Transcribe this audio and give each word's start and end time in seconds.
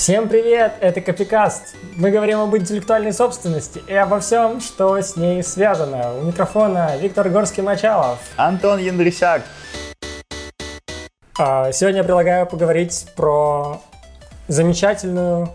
Всем 0.00 0.30
привет, 0.30 0.76
это 0.80 1.02
Копикаст. 1.02 1.76
Мы 1.94 2.10
говорим 2.10 2.40
об 2.40 2.56
интеллектуальной 2.56 3.12
собственности 3.12 3.82
и 3.86 3.92
обо 3.92 4.20
всем, 4.20 4.62
что 4.62 4.96
с 4.96 5.14
ней 5.14 5.42
связано. 5.42 6.14
У 6.14 6.22
микрофона 6.22 6.96
Виктор 6.96 7.28
Горский-Мачалов. 7.28 8.16
Антон 8.36 8.78
Яндрисяк. 8.78 9.42
А, 11.38 11.70
Сегодня 11.72 11.98
я 11.98 12.04
предлагаю 12.04 12.46
поговорить 12.46 13.08
про 13.14 13.82
замечательную 14.48 15.50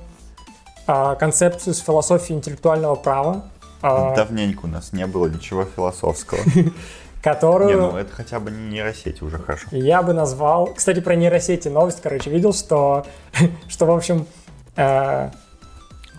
а, 0.86 1.16
концепцию 1.16 1.74
с 1.74 1.80
философией 1.80 2.38
интеллектуального 2.38 2.94
права, 2.94 3.46
а, 3.88 4.16
Давненько 4.16 4.66
у 4.66 4.68
нас 4.68 4.94
не 4.94 5.06
было 5.06 5.28
ничего 5.28 5.64
философского. 5.64 6.40
которую... 7.26 7.70
Не, 7.70 7.76
ну 7.76 7.98
это 7.98 8.14
хотя 8.14 8.40
бы 8.40 8.52
не 8.52 8.70
нейросети 8.70 9.24
уже 9.24 9.40
хорошо. 9.40 9.68
Я 9.72 10.04
бы 10.04 10.14
назвал... 10.14 10.68
Кстати, 10.68 11.00
про 11.00 11.16
нейросети 11.16 11.68
новость, 11.70 12.00
короче, 12.04 12.30
видел, 12.30 12.54
что, 12.54 13.08
что 13.68 13.88
в 13.88 13.92
общем, 13.92 14.28
э, 14.76 15.32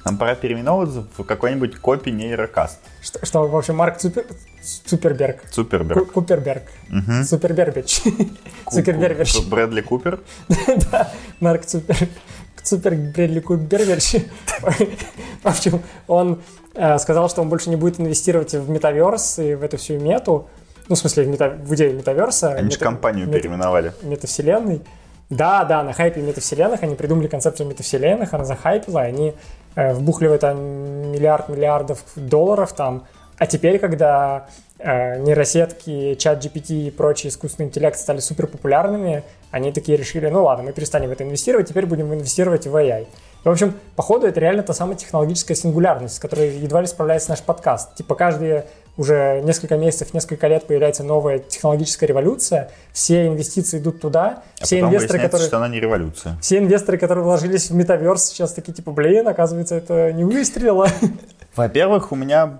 Нам 0.05 0.19
пора 0.19 0.35
переименовываться 0.35 1.07
в 1.17 1.23
какой-нибудь 1.23 1.77
копи 1.77 2.11
нейрокаст. 2.11 2.81
что, 3.01 3.25
что, 3.25 3.47
в 3.47 3.57
общем, 3.57 3.77
Марк 3.77 3.99
Цупер, 3.99 4.27
Суперберг, 4.61 5.43
Ку- 5.43 5.53
Суперберг. 5.53 6.13
Куперберг, 6.13 6.65
Ку- 6.65 7.23
Цукерберберч, 7.25 8.03
Ку- 9.37 9.43
Брэдли 9.49 9.83
Купер. 9.83 10.19
да, 10.91 11.13
Марк 11.39 11.67
Цупер, 11.67 11.97
Супер 12.65 12.97
Бредли 12.97 13.39
Куперберч. 13.39 14.17
В 15.45 15.47
общем, 15.47 15.83
он 16.09 16.43
э, 16.75 16.99
сказал, 16.99 17.31
что 17.31 17.43
он 17.43 17.49
больше 17.49 17.71
не 17.71 17.77
будет 17.77 18.01
инвестировать 18.01 18.55
в 18.55 18.69
metaverse 18.69 19.39
и 19.39 19.55
в 19.55 19.63
эту 19.63 19.77
всю 19.77 20.01
мету, 20.01 20.49
ну, 20.89 20.95
в 20.95 20.99
смысле, 20.99 21.25
в, 21.25 21.29
мета- 21.29 21.57
в 21.57 21.75
идею 21.75 21.95
метаверса. 21.95 22.53
Они 22.53 22.71
же 22.71 22.77
мета- 22.77 22.85
компанию 22.85 23.27
мета- 23.27 23.39
переименовали. 23.39 23.93
метавселенной. 24.03 24.83
Да, 25.29 25.65
да, 25.65 25.83
на 25.83 25.93
хайпе 25.93 26.21
метавселенных 26.21 26.83
они 26.83 26.95
придумали 26.95 27.27
концепцию 27.27 27.69
метавселенных, 27.69 28.33
она 28.33 28.45
захайпила, 28.45 29.01
они 29.01 29.35
э, 29.75 29.93
вбухли 29.93 30.37
там 30.37 30.57
миллиард 31.11 31.49
миллиардов 31.49 31.99
долларов 32.15 32.73
там. 32.73 33.07
А 33.39 33.47
теперь, 33.47 33.79
когда 33.81 34.47
э, 34.79 35.19
нейросетки, 35.19 36.15
чат 36.15 36.45
GPT 36.45 36.87
и 36.87 36.91
прочий 36.91 37.29
искусственный 37.29 37.69
интеллект 37.69 37.99
стали 37.99 38.21
супер 38.21 38.47
популярными, 38.47 39.25
они 39.51 39.73
такие 39.73 39.99
решили, 39.99 40.29
ну 40.29 40.45
ладно, 40.45 40.65
мы 40.65 40.73
перестанем 40.73 41.09
в 41.09 41.13
это 41.13 41.25
инвестировать, 41.25 41.69
теперь 41.69 41.87
будем 41.87 42.15
инвестировать 42.15 42.67
в 42.67 42.77
AI. 42.77 43.07
И, 43.47 43.49
в 43.49 43.53
общем, 43.53 43.75
походу, 43.95 44.27
это 44.27 44.41
реально 44.41 44.65
та 44.65 44.75
самая 44.75 44.97
технологическая 44.97 45.55
сингулярность, 45.55 46.17
с 46.17 46.19
которой 46.19 46.59
едва 46.59 46.81
ли 46.81 46.89
справляется 46.89 47.31
наш 47.31 47.41
подкаст. 47.43 47.95
Типа 47.95 48.17
каждые 48.17 48.67
уже 48.97 49.41
несколько 49.45 49.77
месяцев, 49.77 50.13
несколько 50.15 50.49
лет 50.49 50.67
появляется 50.67 51.05
новая 51.05 51.39
технологическая 51.39 52.07
революция, 52.07 52.73
все 52.93 53.29
инвестиции 53.29 53.79
идут 53.79 54.01
туда, 54.01 54.43
А 54.61 54.65
все 54.65 54.81
инвесторы, 54.81 55.21
которые... 55.21 55.47
что 55.47 55.59
она 55.59 55.69
не 55.69 55.79
революция. 55.79 56.37
Все 56.41 56.59
инвесторы, 56.59 56.99
которые 56.99 57.23
вложились 57.23 57.71
в 57.71 57.75
метаверс, 57.75 58.25
сейчас 58.25 58.53
такие 58.53 58.73
типа, 58.73 58.91
блин, 58.91 59.29
оказывается, 59.29 59.77
это 59.77 60.13
не 60.13 60.25
выстрелило. 60.25 60.89
Во-первых, 61.55 62.11
у 62.11 62.17
меня 62.17 62.59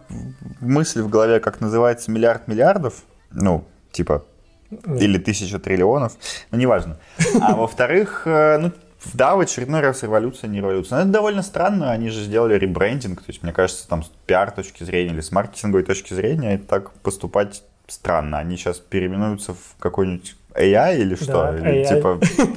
мысль 0.61 1.03
в 1.03 1.09
голове, 1.09 1.41
как 1.41 1.61
называется 1.61 2.13
миллиард 2.13 2.47
миллиардов. 2.47 3.03
Ну, 3.33 3.65
типа, 3.91 4.25
или 4.71 5.19
тысяча 5.19 5.59
триллионов, 5.59 6.13
ну, 6.53 6.59
неважно. 6.59 6.97
А 7.41 7.57
во-вторых, 7.57 8.23
э, 8.27 8.59
ну, 8.59 8.73
да, 9.15 9.37
в 9.37 9.41
очередной 9.41 9.81
раз 9.81 10.03
революция, 10.03 10.49
не 10.49 10.59
революция. 10.59 10.97
Но 10.97 11.03
это 11.03 11.13
довольно 11.13 11.43
странно, 11.43 11.93
они 11.93 12.09
же 12.09 12.23
сделали 12.23 12.55
ребрендинг, 12.59 13.21
то 13.21 13.29
есть, 13.29 13.43
мне 13.43 13.53
кажется, 13.53 13.89
там 13.89 14.03
с 14.03 14.11
пиар 14.27 14.51
точки 14.51 14.85
зрения 14.85 15.13
или 15.13 15.21
с 15.21 15.33
маркетинговой 15.33 15.85
точки 15.85 16.15
зрения 16.15 16.55
это 16.55 16.65
так 16.67 16.93
поступать 16.93 17.63
странно. 17.87 18.39
Они 18.39 18.57
сейчас 18.57 18.79
переименуются 18.79 19.55
в 19.55 19.77
какой-нибудь 19.79 20.37
AI 20.55 20.99
или 20.99 21.15
что? 21.15 21.33
Да, 21.33 21.57
или 21.57 21.83
AI. 21.83 21.89
типа 21.89 22.21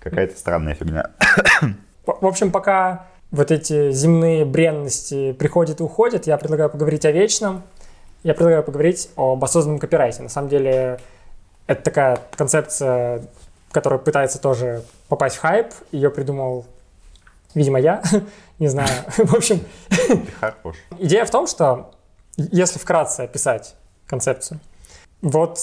какая-то 0.00 0.36
странная 0.38 0.74
фигня. 0.74 1.10
В 2.06 2.26
общем, 2.26 2.50
пока 2.50 3.06
вот 3.30 3.50
эти 3.50 3.90
земные 3.90 4.44
бренности 4.44 5.32
приходят 5.32 5.80
и 5.80 5.82
уходят, 5.82 6.26
я 6.26 6.38
предлагаю 6.38 6.70
поговорить 6.70 7.04
о 7.04 7.12
вечном. 7.12 7.62
Я 8.22 8.34
предлагаю 8.34 8.62
поговорить 8.62 9.10
об 9.16 9.44
осознанном 9.44 9.78
копирайте. 9.78 10.22
На 10.22 10.28
самом 10.28 10.48
деле, 10.48 10.98
это 11.66 11.82
такая 11.82 12.18
концепция, 12.34 13.22
которая 13.72 13.98
пытается 13.98 14.40
тоже 14.40 14.82
попасть 15.08 15.36
в 15.36 15.40
хайп. 15.40 15.68
Ее 15.92 16.10
придумал, 16.10 16.66
видимо, 17.54 17.78
я. 17.78 18.02
Не 18.58 18.68
знаю. 18.68 18.90
В 19.16 19.34
общем, 19.34 19.60
Ты 19.88 20.22
хорош. 20.40 20.76
Идея 20.98 21.24
в 21.24 21.30
том, 21.30 21.46
что 21.46 21.90
если 22.36 22.78
вкратце 22.78 23.22
описать 23.22 23.74
концепцию, 24.06 24.60
вот 25.22 25.58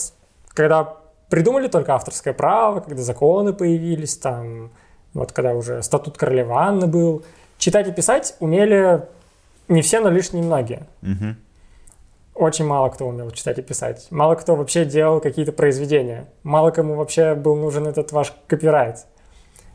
когда 0.50 0.98
придумали 1.30 1.68
только 1.68 1.94
авторское 1.96 2.34
право, 2.34 2.80
когда 2.80 3.02
законы 3.02 3.54
появились, 3.54 4.18
там, 4.18 4.72
вот 5.14 5.32
когда 5.32 5.54
уже 5.54 5.82
статут 5.84 6.18
королевы 6.18 6.54
Анны 6.54 6.88
был, 6.88 7.26
читать 7.58 7.88
и 7.88 7.92
писать 7.92 8.36
умели 8.40 9.08
не 9.68 9.82
все, 9.82 10.00
но 10.00 10.10
лишь 10.10 10.32
немногие. 10.32 10.86
Мгм. 11.02 11.38
Очень 12.36 12.66
мало 12.66 12.90
кто 12.90 13.08
умел 13.08 13.32
читать 13.32 13.58
и 13.60 13.62
писать. 13.62 14.08
Мало 14.12 14.36
кто 14.36 14.56
вообще 14.56 14.84
делал 14.84 15.22
какие-то 15.22 15.54
произведения. 15.54 16.28
Мало 16.44 16.72
кому 16.72 16.96
вообще 16.96 17.34
был 17.34 17.56
нужен 17.56 17.88
этот 17.88 18.12
ваш 18.12 18.34
копирайт. 18.48 19.06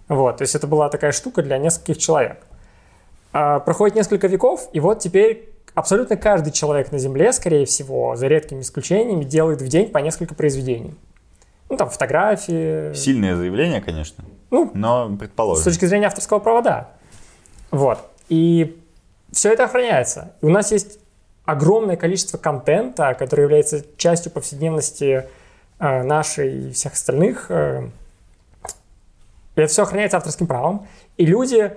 Вот, 0.09 0.37
то 0.39 0.43
есть 0.43 0.55
это 0.55 0.67
была 0.67 0.89
такая 0.91 1.13
штука 1.13 1.43
для 1.43 1.57
нескольких 1.57 1.97
человек. 1.99 2.43
А, 3.33 3.61
проходит 3.61 3.97
несколько 3.97 4.27
веков, 4.27 4.69
и 4.73 4.81
вот 4.81 4.99
теперь 4.99 5.49
абсолютно 5.75 6.17
каждый 6.17 6.53
человек 6.53 6.93
на 6.93 6.99
Земле, 6.99 7.33
скорее 7.33 7.65
всего, 7.65 8.17
за 8.17 8.27
редкими 8.27 8.61
исключениями, 8.61 9.25
делает 9.25 9.63
в 9.63 9.69
день 9.69 9.89
по 9.89 9.99
несколько 9.99 10.35
произведений. 10.35 10.95
Ну, 11.71 11.77
там, 11.77 11.89
фотографии. 11.89 12.93
Сильное 12.93 13.37
заявление, 13.37 13.81
конечно, 13.81 14.25
Ну, 14.51 14.71
но 14.75 15.09
с 15.09 15.19
предположим. 15.19 15.65
точки 15.65 15.85
зрения 15.85 16.09
авторского 16.09 16.41
права, 16.41 16.61
да. 16.61 16.91
Вот. 17.71 18.01
И 18.29 18.83
все 19.31 19.53
это 19.53 19.65
охраняется. 19.65 20.33
И 20.43 20.47
у 20.47 20.51
нас 20.51 20.73
есть 20.73 20.99
огромное 21.45 21.97
количество 21.97 22.39
контента, 22.39 23.15
который 23.15 23.43
является 23.43 23.85
частью 23.97 24.33
повседневности 24.33 25.27
э, 25.79 26.03
нашей 26.03 26.69
и 26.69 26.73
всех 26.73 26.93
остальных. 26.93 27.47
э, 27.49 27.89
и 29.57 29.61
это 29.61 29.71
все 29.71 29.83
охраняется 29.83 30.17
авторским 30.17 30.47
правом. 30.47 30.87
И 31.17 31.27
люди 31.27 31.73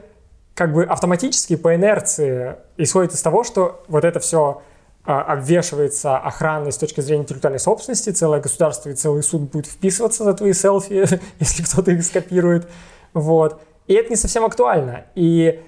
как 0.53 0.73
бы 0.73 0.83
автоматически 0.83 1.55
по 1.55 1.75
инерции 1.75 2.55
исходят 2.77 3.13
из 3.13 3.21
того, 3.21 3.43
что 3.43 3.83
вот 3.87 4.05
это 4.05 4.19
все 4.19 4.61
обвешивается 5.03 6.17
охраной 6.17 6.71
с 6.71 6.77
точки 6.77 7.01
зрения 7.01 7.23
интеллектуальной 7.23 7.59
собственности, 7.59 8.11
целое 8.11 8.39
государство 8.39 8.89
и 8.89 8.93
целый 8.93 9.21
суд 9.21 9.51
будет 9.51 9.65
вписываться 9.65 10.23
за 10.23 10.33
твои 10.33 10.53
селфи, 10.53 11.05
если 11.39 11.63
кто-то 11.63 11.91
их 11.91 12.05
скопирует. 12.05 12.69
Вот. 13.13 13.61
И 13.87 13.93
это 13.95 14.09
не 14.09 14.15
совсем 14.15 14.45
актуально. 14.45 15.05
И 15.15 15.61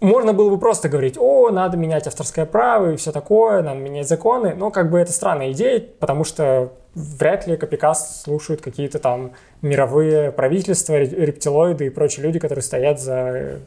можно 0.00 0.32
было 0.32 0.50
бы 0.50 0.58
просто 0.58 0.88
говорить, 0.88 1.16
о, 1.18 1.50
надо 1.50 1.76
менять 1.76 2.06
авторское 2.06 2.46
право 2.46 2.92
и 2.92 2.96
все 2.96 3.10
такое, 3.12 3.62
надо 3.62 3.80
менять 3.80 4.08
законы. 4.08 4.54
Но 4.54 4.70
как 4.70 4.90
бы 4.90 4.98
это 4.98 5.12
странная 5.12 5.52
идея, 5.52 5.80
потому 5.98 6.24
что 6.24 6.72
вряд 6.94 7.46
ли 7.46 7.56
копикаст 7.56 8.22
слушают 8.24 8.60
какие-то 8.60 8.98
там 8.98 9.32
мировые 9.62 10.30
правительства, 10.32 10.94
ре- 10.94 11.06
рептилоиды 11.26 11.86
и 11.86 11.90
прочие 11.90 12.24
люди, 12.24 12.38
которые 12.38 12.62
стоят 12.62 13.00
за 13.00 13.58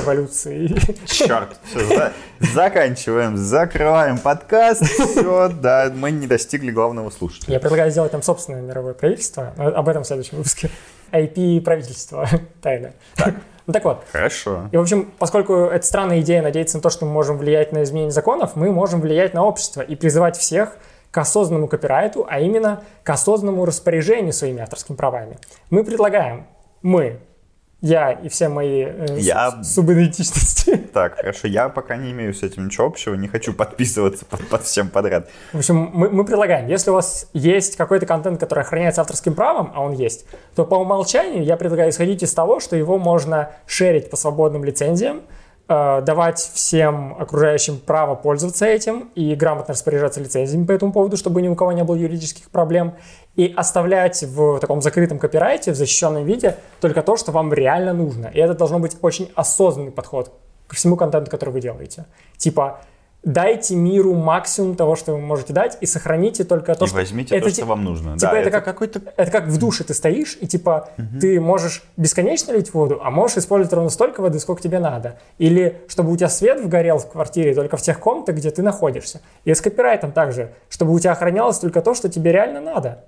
революцией. 0.00 0.76
Черт, 1.06 1.56
всё, 1.64 1.80
за- 1.94 2.12
заканчиваем, 2.40 3.36
закрываем 3.36 4.18
подкаст. 4.18 4.82
Все, 4.82 5.48
да, 5.48 5.92
мы 5.94 6.10
не 6.10 6.26
достигли 6.26 6.70
главного 6.70 7.10
слушателя. 7.10 7.54
Я 7.54 7.60
предлагаю 7.60 7.90
сделать 7.90 8.12
там 8.12 8.22
собственное 8.22 8.62
мировое 8.62 8.94
правительство. 8.94 9.52
Об 9.56 9.88
этом 9.88 10.02
в 10.04 10.06
следующем 10.06 10.38
выпуске. 10.38 10.70
IP 11.12 11.60
правительство. 11.60 12.28
Тайна. 12.62 12.92
Ну 13.66 13.72
так 13.72 13.84
вот. 13.84 14.04
Хорошо. 14.12 14.68
И, 14.70 14.76
в 14.76 14.80
общем, 14.80 15.10
поскольку 15.18 15.54
это 15.54 15.84
странная 15.84 16.20
идея 16.20 16.42
надеяться 16.42 16.76
на 16.76 16.82
то, 16.82 16.90
что 16.90 17.04
мы 17.04 17.12
можем 17.12 17.38
влиять 17.38 17.72
на 17.72 17.82
изменение 17.82 18.12
законов, 18.12 18.54
мы 18.54 18.70
можем 18.70 19.00
влиять 19.00 19.34
на 19.34 19.44
общество 19.44 19.80
и 19.80 19.96
призывать 19.96 20.36
всех 20.36 20.76
к 21.10 21.18
осознанному 21.18 21.66
копирайту, 21.66 22.26
а 22.28 22.40
именно 22.40 22.82
к 23.02 23.10
осознанному 23.10 23.64
распоряжению 23.64 24.32
своими 24.32 24.62
авторскими 24.62 24.96
правами. 24.96 25.38
Мы 25.70 25.82
предлагаем, 25.82 26.46
мы, 26.82 27.20
я 27.80 28.12
и 28.12 28.28
все 28.28 28.48
мои 28.48 28.84
э, 28.84 29.18
Я- 29.18 29.62
субидентичности. 29.62 30.76
Так, 30.96 31.16
хорошо, 31.16 31.46
я 31.46 31.68
пока 31.68 31.96
не 31.96 32.10
имею 32.12 32.32
с 32.32 32.42
этим 32.42 32.66
ничего 32.66 32.86
общего, 32.86 33.14
не 33.14 33.28
хочу 33.28 33.52
подписываться 33.52 34.24
под, 34.24 34.48
под 34.48 34.62
всем 34.62 34.88
подряд. 34.88 35.28
В 35.52 35.58
общем, 35.58 35.90
мы, 35.92 36.08
мы 36.08 36.24
предлагаем, 36.24 36.68
если 36.68 36.90
у 36.90 36.94
вас 36.94 37.28
есть 37.34 37.76
какой-то 37.76 38.06
контент, 38.06 38.40
который 38.40 38.60
охраняется 38.60 39.02
авторским 39.02 39.34
правом, 39.34 39.72
а 39.74 39.82
он 39.82 39.92
есть, 39.92 40.24
то 40.54 40.64
по 40.64 40.76
умолчанию 40.76 41.44
я 41.44 41.58
предлагаю 41.58 41.90
исходить 41.90 42.22
из 42.22 42.32
того, 42.32 42.60
что 42.60 42.76
его 42.76 42.98
можно 42.98 43.50
шерить 43.66 44.08
по 44.08 44.16
свободным 44.16 44.64
лицензиям, 44.64 45.20
давать 45.68 46.38
всем 46.38 47.16
окружающим 47.18 47.78
право 47.78 48.14
пользоваться 48.14 48.66
этим 48.66 49.10
и 49.14 49.34
грамотно 49.34 49.74
распоряжаться 49.74 50.20
лицензиями 50.20 50.64
по 50.64 50.72
этому 50.72 50.92
поводу, 50.92 51.16
чтобы 51.16 51.42
ни 51.42 51.48
у 51.48 51.56
кого 51.56 51.72
не 51.72 51.82
было 51.82 51.96
юридических 51.96 52.50
проблем, 52.50 52.94
и 53.34 53.52
оставлять 53.56 54.22
в 54.22 54.60
таком 54.60 54.80
закрытом 54.80 55.18
копирайте, 55.18 55.72
в 55.72 55.74
защищенном 55.74 56.24
виде, 56.24 56.56
только 56.80 57.02
то, 57.02 57.16
что 57.16 57.32
вам 57.32 57.52
реально 57.52 57.92
нужно. 57.92 58.28
И 58.28 58.38
это 58.38 58.54
должно 58.54 58.78
быть 58.78 58.96
очень 59.02 59.30
осознанный 59.34 59.90
подход 59.90 60.32
ко 60.68 60.76
всему 60.76 60.96
контенту, 60.96 61.30
который 61.30 61.50
вы 61.50 61.60
делаете. 61.60 62.06
Типа, 62.36 62.80
дайте 63.26 63.74
миру 63.74 64.14
максимум 64.14 64.76
того, 64.76 64.94
что 64.94 65.12
вы 65.12 65.18
можете 65.18 65.52
дать, 65.52 65.76
и 65.80 65.86
сохраните 65.86 66.44
только 66.44 66.74
то, 66.76 66.84
и 66.84 66.88
что... 66.88 66.96
возьмите 66.96 67.36
это 67.36 67.48
то, 67.48 67.52
что 67.52 67.66
вам 67.66 67.84
нужно. 67.84 68.16
Типа 68.16 68.32
да, 68.32 68.38
это, 68.38 68.50
как 68.52 68.64
какой-то... 68.64 69.02
Это 69.16 69.30
как 69.30 69.48
в 69.48 69.58
душе 69.58 69.82
ты 69.84 69.94
стоишь, 69.94 70.38
и 70.40 70.46
типа 70.46 70.90
ты 71.20 71.40
можешь 71.40 71.82
бесконечно 71.96 72.52
лить 72.52 72.72
воду, 72.72 73.00
а 73.02 73.10
можешь 73.10 73.38
использовать 73.38 73.72
ровно 73.74 73.90
столько 73.90 74.20
воды, 74.20 74.38
сколько 74.38 74.62
тебе 74.62 74.78
надо. 74.78 75.18
Или 75.38 75.82
чтобы 75.88 76.12
у 76.12 76.16
тебя 76.16 76.28
свет 76.28 76.60
вгорел 76.60 76.98
в 76.98 77.10
квартире 77.10 77.52
только 77.54 77.76
в 77.76 77.82
тех 77.82 77.98
комнатах, 77.98 78.36
где 78.36 78.50
ты 78.50 78.62
находишься. 78.62 79.20
И 79.44 79.52
с 79.52 79.60
копирайтом 79.60 80.12
также, 80.12 80.52
чтобы 80.68 80.94
у 80.94 80.98
тебя 81.00 81.12
охранялось 81.12 81.58
только 81.58 81.82
то, 81.82 81.94
что 81.94 82.08
тебе 82.08 82.30
реально 82.30 82.60
надо. 82.60 83.04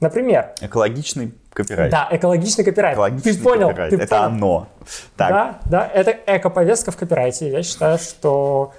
Например, 0.00 0.52
Экологичный 0.60 1.32
копирайт. 1.52 1.90
да, 1.90 2.08
экологичный 2.10 2.64
копирайт. 2.64 2.94
Экологичный 2.94 3.32
ты 3.34 3.42
понял, 3.42 3.68
копирайт. 3.68 3.90
ты 3.90 3.96
Это 3.96 4.16
понял. 4.16 4.24
оно. 4.24 4.68
Так, 5.16 5.30
Да, 5.30 5.60
да, 5.70 5.90
это 5.92 6.14
эко-повестка 6.26 6.90
в 6.90 6.96
копирайте. 6.96 7.50
Я 7.50 7.62
считаю, 7.62 7.98
что 7.98 8.72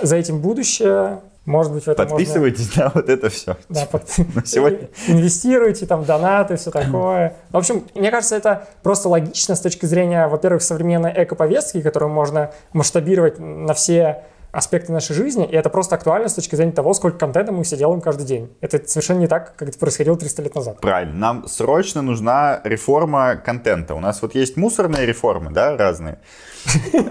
за 0.00 0.16
этим 0.16 0.40
будущее, 0.40 1.20
может 1.46 1.72
быть, 1.72 1.84
в 1.84 1.88
это 1.88 2.02
можно... 2.02 2.16
подписывайтесь 2.16 2.76
на 2.76 2.90
вот 2.94 3.08
это 3.08 3.28
все. 3.30 3.56
Да, 3.68 3.86
под- 3.86 4.08
сегодня- 4.44 4.88
инвестируйте, 5.08 5.86
там, 5.86 6.04
донаты, 6.04 6.56
все 6.56 6.70
такое. 6.70 7.34
В 7.50 7.56
общем, 7.56 7.84
мне 7.94 8.10
кажется, 8.10 8.36
это 8.36 8.68
просто 8.82 9.08
логично 9.08 9.56
с 9.56 9.60
точки 9.60 9.86
зрения, 9.86 10.26
во-первых, 10.28 10.62
современной 10.62 11.12
эко-повестки, 11.16 11.80
которую 11.80 12.12
можно 12.12 12.50
масштабировать 12.72 13.38
на 13.38 13.74
все 13.74 14.22
аспекты 14.52 14.92
нашей 14.92 15.14
жизни, 15.14 15.46
и 15.46 15.54
это 15.54 15.70
просто 15.70 15.94
актуально 15.94 16.28
с 16.28 16.34
точки 16.34 16.56
зрения 16.56 16.72
того, 16.72 16.92
сколько 16.94 17.18
контента 17.18 17.52
мы 17.52 17.62
все 17.64 17.76
делаем 17.76 18.00
каждый 18.00 18.26
день. 18.26 18.50
Это 18.60 18.86
совершенно 18.86 19.18
не 19.18 19.26
так, 19.26 19.54
как 19.56 19.68
это 19.68 19.78
происходило 19.78 20.16
300 20.16 20.42
лет 20.42 20.54
назад. 20.54 20.80
Правильно. 20.80 21.14
Нам 21.14 21.48
срочно 21.48 22.02
нужна 22.02 22.60
реформа 22.64 23.36
контента. 23.36 23.94
У 23.94 24.00
нас 24.00 24.22
вот 24.22 24.34
есть 24.34 24.56
мусорные 24.56 25.06
реформы, 25.06 25.50
да, 25.50 25.76
разные. 25.76 26.18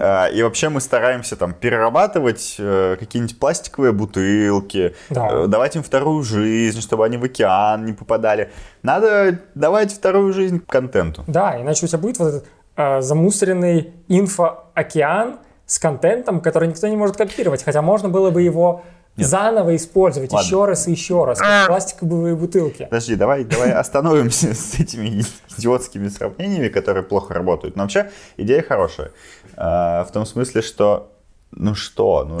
А, 0.02 0.26
И 0.26 0.42
вообще 0.42 0.68
мы 0.68 0.80
стараемся 0.80 1.36
там 1.36 1.52
перерабатывать 1.52 2.56
э, 2.58 2.96
какие-нибудь 2.98 3.38
пластиковые 3.38 3.92
бутылки, 3.92 4.94
э, 5.10 5.46
давать 5.48 5.76
им 5.76 5.82
вторую 5.82 6.22
жизнь, 6.22 6.80
чтобы 6.80 7.04
они 7.04 7.16
в 7.16 7.24
океан 7.24 7.84
не 7.84 7.92
попадали. 7.92 8.50
Надо 8.82 9.38
давать 9.54 9.92
вторую 9.92 10.32
жизнь 10.32 10.62
контенту. 10.66 11.24
Да, 11.26 11.60
иначе 11.60 11.86
у 11.86 11.88
тебя 11.88 11.98
будет 11.98 12.18
вот 12.18 12.28
этот 12.28 12.46
э, 12.76 13.00
замусоренный 13.00 13.92
инфо-океан 14.08 15.38
с 15.70 15.78
контентом, 15.78 16.40
который 16.40 16.66
никто 16.66 16.88
не 16.88 16.96
может 16.96 17.16
копировать, 17.16 17.62
хотя 17.62 17.80
можно 17.80 18.08
было 18.08 18.32
бы 18.32 18.42
его 18.42 18.82
заново 19.16 19.76
использовать 19.76 20.32
Ладно. 20.32 20.44
еще 20.44 20.64
раз 20.64 20.88
и 20.88 20.90
еще 20.90 21.24
раз, 21.24 21.38
как 21.38 21.68
пластиковые 21.68 22.34
бутылки. 22.34 22.86
Подожди, 22.90 23.14
давай, 23.14 23.44
давай 23.44 23.70
остановимся 23.70 24.52
с 24.54 24.80
этими 24.80 25.22
идиотскими 25.56 26.08
сравнениями, 26.08 26.66
которые 26.66 27.04
плохо 27.04 27.34
работают. 27.34 27.76
Но 27.76 27.84
вообще 27.84 28.10
идея 28.36 28.62
хорошая. 28.62 29.12
А, 29.56 30.04
В 30.06 30.10
том 30.10 30.26
смысле, 30.26 30.62
что... 30.62 31.12
Ну 31.52 31.76
что? 31.76 32.24
Ну, 32.24 32.40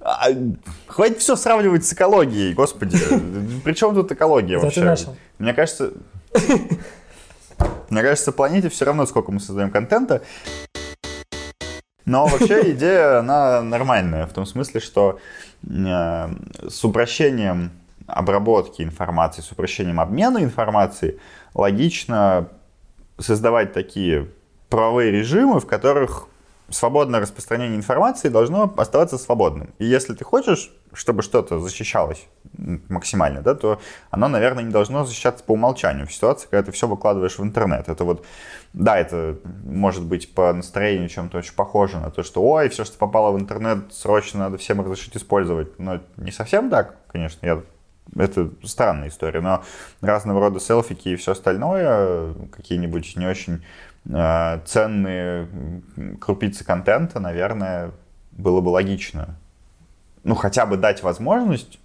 а, 0.00 0.26
хватит 0.88 1.20
все 1.20 1.36
сравнивать 1.36 1.86
с 1.86 1.94
экологией, 1.94 2.52
господи. 2.52 2.98
При 3.64 3.72
чем 3.72 3.94
тут 3.94 4.12
экология 4.12 4.58
Это 4.58 4.82
вообще? 4.84 5.08
Мне 5.38 5.54
кажется... 5.54 5.92
Мне 7.88 8.02
кажется, 8.02 8.32
планете 8.32 8.68
все 8.68 8.84
равно, 8.84 9.06
сколько 9.06 9.32
мы 9.32 9.40
создаем 9.40 9.70
контента. 9.70 10.20
Но 12.12 12.26
вообще 12.26 12.72
идея, 12.72 13.20
она 13.20 13.62
нормальная, 13.62 14.26
в 14.26 14.34
том 14.34 14.44
смысле, 14.44 14.80
что 14.80 15.18
э, 15.66 16.28
с 16.68 16.84
упрощением 16.84 17.70
обработки 18.06 18.82
информации, 18.82 19.40
с 19.40 19.50
упрощением 19.50 19.98
обмена 19.98 20.44
информацией 20.44 21.18
логично 21.54 22.48
создавать 23.18 23.72
такие 23.72 24.28
правовые 24.68 25.10
режимы, 25.10 25.58
в 25.58 25.66
которых 25.66 26.28
свободное 26.72 27.20
распространение 27.20 27.76
информации 27.76 28.28
должно 28.28 28.72
оставаться 28.76 29.18
свободным. 29.18 29.74
И 29.78 29.84
если 29.84 30.14
ты 30.14 30.24
хочешь, 30.24 30.72
чтобы 30.92 31.22
что-то 31.22 31.58
защищалось 31.58 32.26
максимально, 32.88 33.42
да, 33.42 33.54
то 33.54 33.80
оно, 34.10 34.28
наверное, 34.28 34.64
не 34.64 34.70
должно 34.70 35.04
защищаться 35.04 35.44
по 35.44 35.52
умолчанию 35.52 36.06
в 36.06 36.12
ситуации, 36.12 36.48
когда 36.50 36.64
ты 36.64 36.72
все 36.72 36.86
выкладываешь 36.86 37.38
в 37.38 37.42
интернет. 37.42 37.88
Это 37.88 38.04
вот, 38.04 38.24
да, 38.72 38.98
это 38.98 39.38
может 39.64 40.04
быть 40.04 40.34
по 40.34 40.52
настроению 40.52 41.08
чем-то 41.08 41.38
очень 41.38 41.54
похоже 41.54 41.98
на 41.98 42.10
то, 42.10 42.22
что, 42.22 42.42
ой, 42.42 42.68
все, 42.68 42.84
что 42.84 42.98
попало 42.98 43.32
в 43.32 43.40
интернет, 43.40 43.92
срочно 43.92 44.40
надо 44.40 44.58
всем 44.58 44.80
разрешить 44.80 45.16
использовать. 45.16 45.78
Но 45.78 46.00
не 46.16 46.32
совсем 46.32 46.70
так, 46.70 46.96
конечно, 47.08 47.44
я 47.46 47.62
это 48.16 48.50
странная 48.64 49.08
история, 49.08 49.40
но 49.40 49.62
разного 50.00 50.40
рода 50.40 50.60
селфики 50.60 51.10
и 51.10 51.16
все 51.16 51.32
остальное, 51.32 52.34
какие-нибудь 52.54 53.16
не 53.16 53.26
очень 53.26 53.64
э, 54.06 54.60
ценные 54.64 55.48
крупицы 56.20 56.64
контента, 56.64 57.20
наверное, 57.20 57.92
было 58.32 58.60
бы 58.60 58.70
логично. 58.70 59.36
Ну, 60.24 60.34
хотя 60.34 60.66
бы 60.66 60.76
дать 60.76 61.02
возможность 61.02 61.78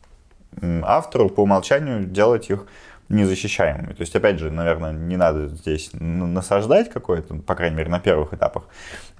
автору 0.61 1.29
по 1.29 1.41
умолчанию 1.41 2.05
делать 2.05 2.49
их 2.49 2.67
незащищаемыми. 3.09 3.93
То 3.93 4.01
есть, 4.01 4.15
опять 4.15 4.37
же, 4.37 4.51
наверное, 4.51 4.91
не 4.91 5.15
надо 5.15 5.47
здесь 5.47 5.91
насаждать 5.93 6.89
какое-то, 6.89 7.35
по 7.35 7.55
крайней 7.55 7.77
мере, 7.77 7.89
на 7.89 7.99
первых 7.99 8.33
этапах 8.33 8.63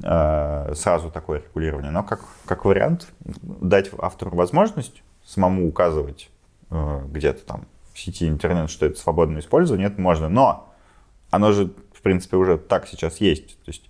э, 0.04 0.74
сразу 0.76 1.10
такое 1.10 1.40
регулирование, 1.40 1.92
но 1.92 2.04
как, 2.04 2.20
как 2.46 2.66
вариант 2.66 3.08
дать 3.20 3.90
автору 3.98 4.36
возможность 4.36 5.04
самому 5.26 5.68
указывать 5.68 6.30
где-то 6.70 7.46
там 7.46 7.68
в 7.94 8.00
сети 8.00 8.28
интернет, 8.28 8.70
что 8.70 8.86
это 8.86 9.00
свободное 9.00 9.42
использование, 9.42 9.88
это 9.88 10.00
можно. 10.00 10.30
Но 10.30 10.70
оно 11.30 11.52
же, 11.52 11.72
в 11.94 12.02
принципе, 12.02 12.38
уже 12.38 12.58
так 12.58 12.88
сейчас 12.88 13.18
есть. 13.18 13.58
То 13.64 13.70
есть 13.70 13.90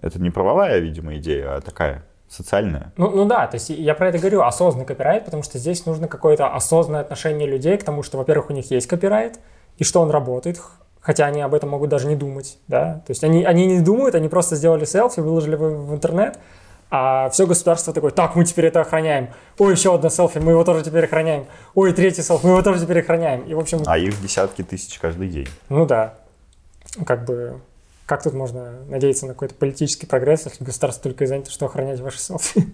это 0.00 0.20
не 0.20 0.30
правовая, 0.30 0.78
видимо, 0.78 1.16
идея, 1.16 1.56
а 1.56 1.60
такая 1.60 2.04
социальная. 2.28 2.92
Ну, 2.96 3.10
ну 3.10 3.24
да, 3.26 3.46
то 3.46 3.56
есть 3.56 3.68
я 3.68 3.94
про 3.94 4.08
это 4.08 4.18
говорю, 4.18 4.42
осознанный 4.42 4.86
копирайт, 4.86 5.26
потому 5.26 5.42
что 5.42 5.58
здесь 5.58 5.84
нужно 5.84 6.08
какое-то 6.08 6.48
осознанное 6.54 7.02
отношение 7.02 7.46
людей 7.46 7.76
к 7.76 7.84
тому, 7.84 8.02
что, 8.02 8.16
во-первых, 8.16 8.50
у 8.50 8.52
них 8.54 8.70
есть 8.70 8.86
копирайт, 8.86 9.38
и 9.76 9.84
что 9.84 10.00
он 10.00 10.10
работает, 10.10 10.60
хотя 11.00 11.26
они 11.26 11.42
об 11.42 11.52
этом 11.52 11.70
могут 11.70 11.90
даже 11.90 12.08
не 12.08 12.16
думать, 12.16 12.58
да, 12.68 13.02
то 13.06 13.10
есть 13.10 13.22
они, 13.22 13.44
они 13.44 13.66
не 13.66 13.80
думают, 13.80 14.14
они 14.14 14.28
просто 14.28 14.56
сделали 14.56 14.86
селфи, 14.86 15.20
выложили 15.20 15.56
в, 15.56 15.88
в 15.88 15.94
интернет, 15.94 16.38
а 16.94 17.30
все 17.30 17.46
государство 17.46 17.94
такое, 17.94 18.10
так, 18.10 18.36
мы 18.36 18.44
теперь 18.44 18.66
это 18.66 18.82
охраняем, 18.82 19.30
ой, 19.56 19.72
еще 19.72 19.94
одно 19.94 20.10
селфи, 20.10 20.36
мы 20.38 20.52
его 20.52 20.62
тоже 20.62 20.84
теперь 20.84 21.06
охраняем, 21.06 21.46
ой, 21.74 21.94
третий 21.94 22.20
селфи, 22.20 22.44
мы 22.44 22.52
его 22.52 22.60
тоже 22.62 22.80
теперь 22.80 23.00
охраняем, 23.00 23.44
и, 23.46 23.54
в 23.54 23.58
общем, 23.58 23.82
А 23.86 23.96
их 23.96 24.20
десятки 24.20 24.62
тысяч 24.62 24.98
каждый 24.98 25.28
день. 25.28 25.48
ну 25.70 25.86
да, 25.86 26.18
как 27.06 27.24
бы, 27.24 27.62
как 28.04 28.22
тут 28.22 28.34
можно 28.34 28.84
надеяться 28.88 29.26
на 29.26 29.32
какой-то 29.32 29.54
политический 29.54 30.04
прогресс, 30.04 30.44
если 30.44 30.62
государство 30.62 31.04
только 31.04 31.24
и 31.24 31.26
занято, 31.26 31.50
что 31.50 31.64
охранять 31.64 31.98
ваши 32.00 32.18
селфи? 32.18 32.62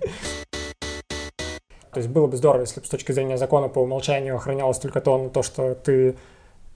То 1.93 2.01
есть 2.01 2.09
было 2.09 2.27
бы 2.27 2.37
здорово, 2.37 2.63
если 2.63 2.81
бы 2.81 2.87
с 2.87 2.91
точки 2.91 3.13
зрения 3.13 3.39
закона 3.39 3.69
по 3.69 3.79
умолчанию 3.79 4.35
охранялось 4.35 4.79
только 4.79 5.01
то, 5.01 5.29
то 5.33 5.45
что 5.45 5.77
ты 5.77 6.17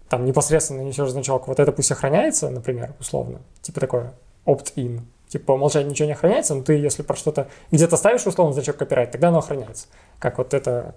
там 0.09 0.25
непосредственно 0.25 0.83
несешь 0.83 1.11
значок, 1.11 1.49
вот 1.49 1.59
это 1.59 1.73
пусть 1.73 1.91
охраняется, 1.91 2.51
например, 2.51 2.95
условно, 3.01 3.41
типа 3.63 3.81
такое. 3.81 4.13
Opt-in, 4.47 5.01
типа 5.33 5.47
по 5.47 5.53
умолчанию 5.53 5.91
ничего 5.91 6.07
не 6.07 6.13
охраняется, 6.13 6.55
но 6.55 6.63
ты 6.63 6.75
если 6.75 7.03
про 7.03 7.17
что-то 7.17 7.49
где-то 7.71 7.97
ставишь 7.97 8.27
условно 8.27 8.53
значок 8.53 8.77
копирайт, 8.77 9.11
тогда 9.11 9.29
оно 9.29 9.39
охраняется, 9.39 9.87
как 10.19 10.39
вот 10.39 10.53
это 10.55 10.95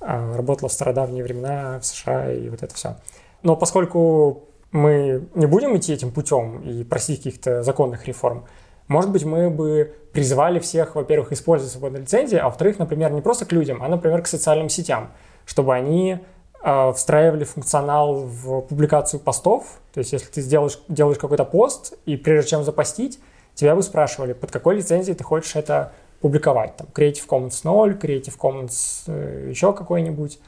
а, 0.00 0.36
работало 0.36 0.68
в 0.68 0.72
стародавние 0.72 1.24
времена 1.24 1.80
в 1.80 1.86
США 1.86 2.30
и 2.32 2.48
вот 2.48 2.62
это 2.62 2.74
все. 2.74 2.96
Но 3.42 3.56
поскольку 3.56 4.44
мы 4.70 5.26
не 5.34 5.46
будем 5.46 5.76
идти 5.76 5.92
этим 5.92 6.12
путем 6.12 6.60
и 6.60 6.84
просить 6.84 7.18
каких-то 7.18 7.62
законных 7.62 8.06
реформ, 8.06 8.44
может 8.86 9.10
быть, 9.10 9.24
мы 9.24 9.50
бы 9.50 9.94
призывали 10.12 10.58
всех, 10.58 10.96
во-первых, 10.96 11.32
использовать 11.32 11.72
свободные 11.72 12.02
лицензии, 12.02 12.36
а 12.36 12.46
во-вторых, 12.46 12.78
например, 12.78 13.12
не 13.12 13.20
просто 13.20 13.46
к 13.46 13.52
людям, 13.52 13.82
а, 13.82 13.88
например, 13.88 14.20
к 14.22 14.26
социальным 14.26 14.68
сетям, 14.68 15.12
чтобы 15.46 15.74
они 15.74 16.18
э, 16.62 16.92
встраивали 16.92 17.44
функционал 17.44 18.16
в 18.16 18.62
публикацию 18.62 19.20
постов. 19.20 19.80
То 19.94 20.00
есть, 20.00 20.12
если 20.12 20.26
ты 20.26 20.40
сделаешь, 20.40 20.80
делаешь 20.88 21.18
какой-то 21.18 21.44
пост, 21.44 21.94
и 22.04 22.16
прежде 22.16 22.50
чем 22.50 22.64
запостить, 22.64 23.20
тебя 23.60 23.76
бы 23.76 23.82
спрашивали, 23.82 24.32
под 24.32 24.50
какой 24.50 24.76
лицензией 24.76 25.14
ты 25.14 25.22
хочешь 25.22 25.54
это 25.54 25.92
публиковать. 26.20 26.76
Там, 26.76 26.88
Creative 26.94 27.26
Commons 27.28 27.60
0, 27.62 27.92
Creative 27.92 28.36
Commons 28.38 29.02
э, 29.06 29.48
еще 29.50 29.72
какой-нибудь. 29.72 30.38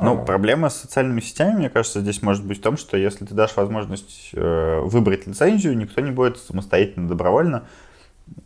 Ну, 0.00 0.14
А, 0.14 0.24
проблема 0.24 0.68
с 0.68 0.76
социальными 0.76 1.20
сетями, 1.20 1.56
мне 1.56 1.70
кажется, 1.70 2.00
здесь 2.00 2.20
может 2.22 2.44
быть 2.44 2.58
в 2.58 2.62
том, 2.62 2.76
что 2.76 2.96
если 2.96 3.24
ты 3.24 3.34
дашь 3.34 3.56
возможность 3.56 4.30
э, 4.34 4.80
выбрать 4.82 5.26
лицензию, 5.26 5.76
никто 5.76 6.00
не 6.00 6.10
будет 6.10 6.38
самостоятельно, 6.38 7.08
добровольно 7.08 7.64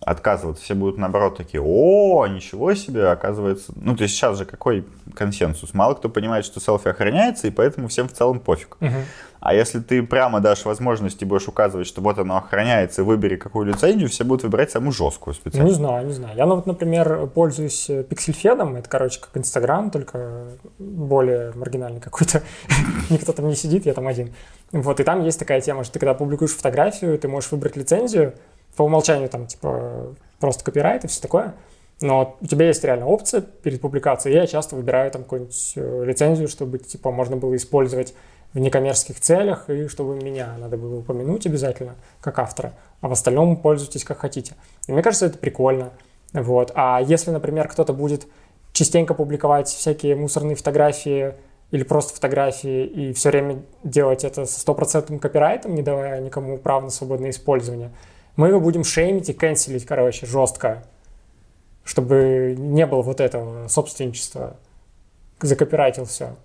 отказываться. 0.01 0.63
Все 0.63 0.75
будут, 0.75 0.99
наоборот, 0.99 1.37
такие, 1.37 1.63
о, 1.63 2.27
ничего 2.27 2.75
себе, 2.75 3.09
оказывается. 3.09 3.73
Ну, 3.77 3.97
то 3.97 4.05
есть 4.05 4.15
сейчас 4.15 4.39
же 4.39 4.45
какой 4.45 4.87
консенсус? 5.15 5.75
Мало 5.75 5.95
кто 5.95 6.09
понимает, 6.09 6.45
что 6.45 6.61
селфи 6.61 6.89
охраняется, 6.89 7.47
и 7.47 7.51
поэтому 7.51 7.89
всем 7.89 8.09
в 8.09 8.13
целом 8.13 8.41
пофиг. 8.41 8.77
мгм. 8.81 9.05
А 9.41 9.55
если 9.55 9.81
ты 9.81 10.03
прямо 10.03 10.41
дашь 10.41 10.67
возможность 10.67 11.23
и 11.23 11.25
будешь 11.25 11.49
указывать, 11.49 11.87
что 11.87 12.03
вот 12.03 12.19
оно 12.19 12.37
охраняется, 12.37 13.01
и 13.01 13.05
выбери 13.05 13.37
какую 13.37 13.67
лицензию, 13.67 14.11
все 14.11 14.23
будут 14.23 14.43
выбирать 14.43 14.71
самую 14.71 14.93
жесткую 14.93 15.33
специально. 15.33 15.67
не 15.67 15.73
знаю, 15.73 16.07
не 16.07 16.13
знаю. 16.13 16.37
Я, 16.37 16.45
ну, 16.45 16.57
вот, 16.57 16.67
например, 16.67 17.27
пользуюсь 17.29 17.89
э, 17.89 18.03
пиксельфедом. 18.05 18.77
Это, 18.77 18.89
короче, 18.91 19.19
как 19.19 19.35
Инстаграм, 19.39 19.91
только 19.91 20.49
более 20.79 21.53
маргинальный 21.55 22.01
какой-то. 22.01 22.43
Никто 23.11 23.33
там 23.33 23.49
не 23.49 23.55
сидит, 23.55 23.87
я 23.87 23.95
там 23.95 24.07
один. 24.09 24.35
Вот, 24.73 25.01
и 25.01 25.05
там 25.05 25.25
есть 25.25 25.39
такая 25.39 25.63
тема, 25.63 25.85
что 25.85 25.95
ты 25.95 26.01
когда 26.01 26.15
публикуешь 26.15 26.55
фотографию, 26.55 27.19
ты 27.19 27.27
можешь 27.27 27.51
выбрать 27.51 27.77
лицензию, 27.77 28.35
по 28.77 28.83
умолчанию 28.83 29.29
там, 29.29 29.47
типа, 29.47 30.15
просто 30.39 30.65
копирайт 30.65 31.05
и 31.05 31.09
все 31.09 31.21
такое. 31.21 31.55
Но 32.01 32.37
у 32.41 32.47
тебя 32.47 32.67
есть 32.67 32.83
реально 32.83 33.07
опция 33.07 33.43
перед 33.43 33.81
публикацией. 33.81 34.37
Я 34.37 34.47
часто 34.47 34.75
выбираю 34.75 35.11
там 35.11 35.23
какую-нибудь 35.23 35.73
э, 35.77 36.05
лицензию, 36.07 36.49
чтобы 36.49 36.79
типа 36.79 37.11
можно 37.11 37.37
было 37.37 37.55
использовать 37.57 38.15
в 38.55 38.59
некоммерческих 38.59 39.21
целях, 39.21 39.69
и 39.69 39.87
чтобы 39.89 40.17
меня 40.17 40.57
надо 40.59 40.77
было 40.77 40.97
упомянуть 40.99 41.47
обязательно 41.47 41.95
как 42.21 42.39
автора, 42.39 42.73
а 43.01 43.09
в 43.09 43.13
остальном 43.13 43.57
пользуйтесь 43.57 44.05
как 44.05 44.19
хотите. 44.19 44.55
И 44.89 44.93
мне 44.93 45.03
кажется, 45.03 45.27
это 45.27 45.39
прикольно. 45.39 45.91
Вот. 46.33 46.73
А 46.75 47.01
если, 47.01 47.31
например, 47.31 47.69
кто-то 47.69 47.93
будет 47.93 48.27
частенько 48.73 49.15
публиковать 49.15 49.69
всякие 49.69 50.17
мусорные 50.17 50.57
фотографии 50.57 51.35
или 51.71 51.83
просто 51.83 52.15
фотографии 52.15 52.87
и 52.87 53.13
все 53.13 53.31
время 53.31 53.63
делать 53.85 54.25
это 54.25 54.47
со 54.47 54.61
стопроцентным 54.61 55.19
копирайтом, 55.19 55.75
не 55.75 55.83
давая 55.83 56.21
никому 56.21 56.59
прав 56.59 56.83
на 56.83 56.91
свободное 56.91 57.31
использование, 57.31 57.91
мы 58.41 58.49
его 58.49 58.59
будем 58.59 58.85
шеймить 58.85 59.29
и 59.29 59.35
канцелить, 59.35 59.85
короче, 59.85 60.25
жестко, 60.25 60.83
чтобы 61.85 62.55
не 62.57 62.87
было 62.87 63.03
вот 63.03 63.21
этого 63.21 63.69
собственничества, 63.69 64.57
закопирайтил 65.43 66.07
все. 66.07 66.37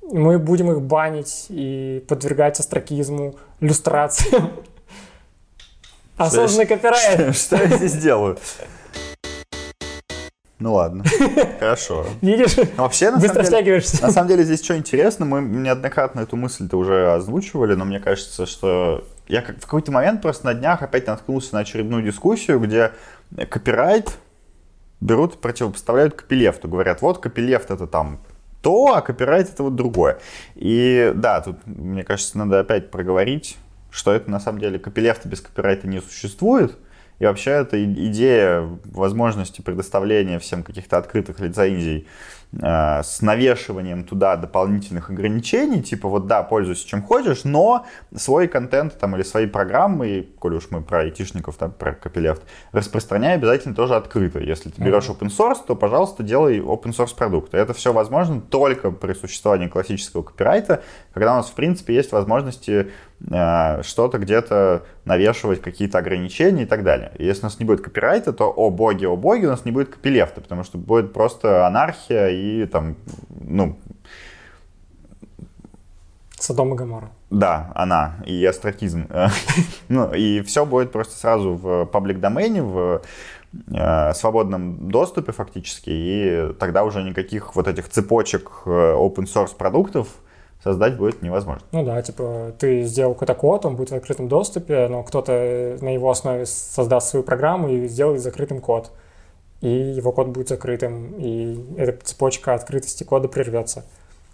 Мы 0.00 0.38
будем 0.38 0.72
их 0.72 0.80
банить 0.80 1.46
и 1.50 2.02
подвергать 2.08 2.58
астракизму, 2.58 3.34
люстрациям. 3.60 4.50
Осознанный 6.16 6.66
копирайт. 6.66 7.36
Что 7.36 7.56
я 7.56 7.76
здесь 7.76 7.96
делаю? 7.96 8.38
Ну 10.58 10.72
ладно, 10.74 11.04
хорошо. 11.60 12.06
Видишь? 12.22 12.56
Но 12.56 12.84
вообще, 12.84 13.10
на 13.10 13.18
Быстро 13.18 13.44
самом, 13.44 13.64
деле, 13.64 13.82
на 14.00 14.10
самом 14.10 14.28
деле, 14.28 14.44
здесь 14.44 14.64
что 14.64 14.76
интересно, 14.76 15.26
мы 15.26 15.42
неоднократно 15.42 16.20
эту 16.20 16.36
мысль-то 16.36 16.78
уже 16.78 17.12
озвучивали, 17.12 17.74
но 17.74 17.84
мне 17.84 18.00
кажется, 18.00 18.46
что 18.46 19.04
я 19.28 19.42
как 19.42 19.58
в 19.58 19.62
какой-то 19.62 19.92
момент 19.92 20.22
просто 20.22 20.46
на 20.46 20.54
днях 20.54 20.82
опять 20.82 21.06
наткнулся 21.06 21.54
на 21.54 21.60
очередную 21.60 22.02
дискуссию, 22.02 22.58
где 22.58 22.92
копирайт 23.50 24.16
берут 25.00 25.34
и 25.34 25.38
противопоставляют 25.38 26.14
копилефту. 26.14 26.68
Говорят, 26.68 27.02
вот 27.02 27.18
копилефт 27.18 27.70
это 27.70 27.86
там 27.86 28.20
то, 28.62 28.94
а 28.94 29.02
копирайт 29.02 29.50
это 29.50 29.62
вот 29.62 29.76
другое. 29.76 30.18
И 30.54 31.12
да, 31.14 31.40
тут, 31.42 31.58
мне 31.66 32.02
кажется, 32.02 32.38
надо 32.38 32.60
опять 32.60 32.90
проговорить, 32.90 33.58
что 33.90 34.12
это 34.12 34.30
на 34.30 34.40
самом 34.40 34.60
деле 34.60 34.78
копилефта 34.78 35.28
без 35.28 35.40
копирайта 35.40 35.86
не 35.86 36.00
существует. 36.00 36.78
И 37.18 37.24
вообще 37.24 37.50
эта 37.52 37.82
идея 37.82 38.60
возможности 38.84 39.62
предоставления 39.62 40.38
всем 40.38 40.62
каких-то 40.62 40.98
открытых 40.98 41.40
лицензий 41.40 42.06
э, 42.52 43.02
с 43.02 43.22
навешиванием 43.22 44.04
туда 44.04 44.36
дополнительных 44.36 45.10
ограничений, 45.10 45.82
типа 45.82 46.08
вот 46.08 46.26
да, 46.26 46.42
пользуйся 46.42 46.86
чем 46.86 47.02
хочешь, 47.02 47.44
но 47.44 47.86
свой 48.14 48.48
контент 48.48 48.98
там 48.98 49.16
или 49.16 49.22
свои 49.22 49.46
программы, 49.46 50.28
коли 50.38 50.56
уж 50.56 50.68
мы 50.70 50.82
про 50.82 51.00
айтишников, 51.00 51.56
там, 51.56 51.72
про 51.72 51.92
копилефт, 51.92 52.42
распространяй 52.72 53.34
обязательно 53.34 53.74
тоже 53.74 53.94
открыто. 53.94 54.38
Если 54.40 54.70
ты 54.70 54.82
берешь 54.82 55.08
open 55.08 55.28
source, 55.28 55.58
то, 55.66 55.74
пожалуйста, 55.74 56.22
делай 56.22 56.58
open 56.58 56.96
source 56.96 57.14
продукты. 57.16 57.56
Это 57.56 57.74
все 57.74 57.92
возможно 57.92 58.40
только 58.40 58.90
при 58.90 59.14
существовании 59.14 59.68
классического 59.68 60.22
копирайта, 60.22 60.82
когда 61.12 61.32
у 61.34 61.36
нас, 61.36 61.48
в 61.48 61.54
принципе, 61.54 61.94
есть 61.94 62.12
возможности 62.12 62.90
э, 63.30 63.82
что-то 63.82 64.18
где-то 64.18 64.84
навешивать, 65.04 65.62
какие-то 65.62 65.98
ограничения 65.98 66.64
и 66.64 66.66
так 66.66 66.84
далее. 66.84 67.12
Если 67.18 67.42
у 67.42 67.46
нас 67.46 67.58
не 67.58 67.64
будет 67.64 67.80
копирайта, 67.80 68.32
то, 68.32 68.50
о 68.50 68.70
боги, 68.70 69.04
о 69.04 69.16
боги, 69.16 69.46
у 69.46 69.50
нас 69.50 69.64
не 69.64 69.70
будет 69.70 69.88
копилефта, 69.88 70.40
потому 70.40 70.64
что 70.64 70.78
будет 70.78 71.12
просто 71.12 71.66
анархия 71.66 72.28
и 72.36 72.66
там, 72.66 72.96
ну, 73.40 73.76
Содом 76.38 76.74
и 76.74 76.76
Гоморра. 76.76 77.10
да, 77.30 77.72
она 77.74 78.16
и 78.26 78.44
астракизм. 78.44 79.08
ну, 79.88 80.12
и 80.12 80.42
все 80.42 80.66
будет 80.66 80.92
просто 80.92 81.16
сразу 81.16 81.54
в 81.54 81.86
паблик 81.86 82.20
домене, 82.20 82.62
в 82.62 83.02
э, 83.72 84.12
свободном 84.14 84.90
доступе 84.90 85.32
фактически, 85.32 85.90
и 85.90 86.52
тогда 86.58 86.84
уже 86.84 87.02
никаких 87.02 87.56
вот 87.56 87.66
этих 87.66 87.88
цепочек 87.88 88.50
э, 88.66 88.70
open 88.70 89.24
source 89.24 89.56
продуктов 89.56 90.08
создать 90.62 90.96
будет 90.96 91.22
невозможно. 91.22 91.62
Ну 91.72 91.84
да, 91.84 92.02
типа 92.02 92.52
ты 92.58 92.82
сделал 92.82 93.14
какой-то 93.14 93.34
код, 93.34 93.64
он 93.64 93.76
будет 93.76 93.90
в 93.90 93.94
открытом 93.94 94.28
доступе, 94.28 94.88
но 94.88 95.02
кто-то 95.04 95.78
на 95.80 95.94
его 95.94 96.10
основе 96.10 96.44
создаст 96.44 97.08
свою 97.08 97.22
программу 97.22 97.68
и 97.68 97.88
сделает 97.88 98.20
закрытым 98.20 98.60
код. 98.60 98.90
И 99.66 99.68
его 99.68 100.12
код 100.12 100.28
будет 100.28 100.48
закрытым, 100.48 101.12
и 101.18 101.58
эта 101.76 101.98
цепочка 102.04 102.54
открытости 102.54 103.02
кода 103.02 103.26
прервется. 103.26 103.84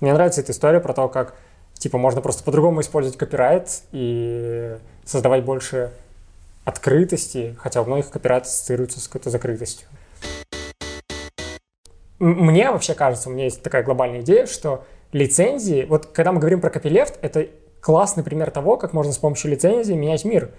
Мне 0.01 0.13
нравится 0.13 0.43
эта 0.43 0.53
история 0.53 0.79
про 0.79 0.93
то, 0.93 1.09
как 1.09 1.35
типа 1.73 1.97
можно 1.97 2.21
просто 2.21 2.45
по-другому 2.45 2.83
использовать 2.83 3.17
копирайт 3.17 3.81
и 3.93 4.77
создавать 5.07 5.43
больше 5.43 5.91
открытости, 6.67 7.57
хотя 7.59 7.81
у 7.81 7.87
многих 7.87 8.11
копирайт 8.11 8.45
ассоциируется 8.45 9.01
с 9.01 9.09
какой-то 9.09 9.31
закрытостью. 9.31 9.89
Мне 12.19 12.71
вообще 12.71 12.93
кажется, 12.93 13.31
у 13.31 13.33
меня 13.33 13.45
есть 13.45 13.63
такая 13.63 13.83
глобальная 13.83 14.21
идея, 14.21 14.45
что 14.45 14.85
лицензии, 15.13 15.87
вот 15.89 16.09
когда 16.09 16.33
мы 16.33 16.41
говорим 16.41 16.61
про 16.61 16.69
копилефт, 16.69 17.19
это 17.23 17.49
классный 17.81 18.23
пример 18.23 18.51
того, 18.51 18.77
как 18.77 18.93
можно 18.93 19.15
с 19.15 19.19
помощью 19.19 19.51
лицензии 19.51 19.95
менять 19.95 20.27
мир. 20.27 20.51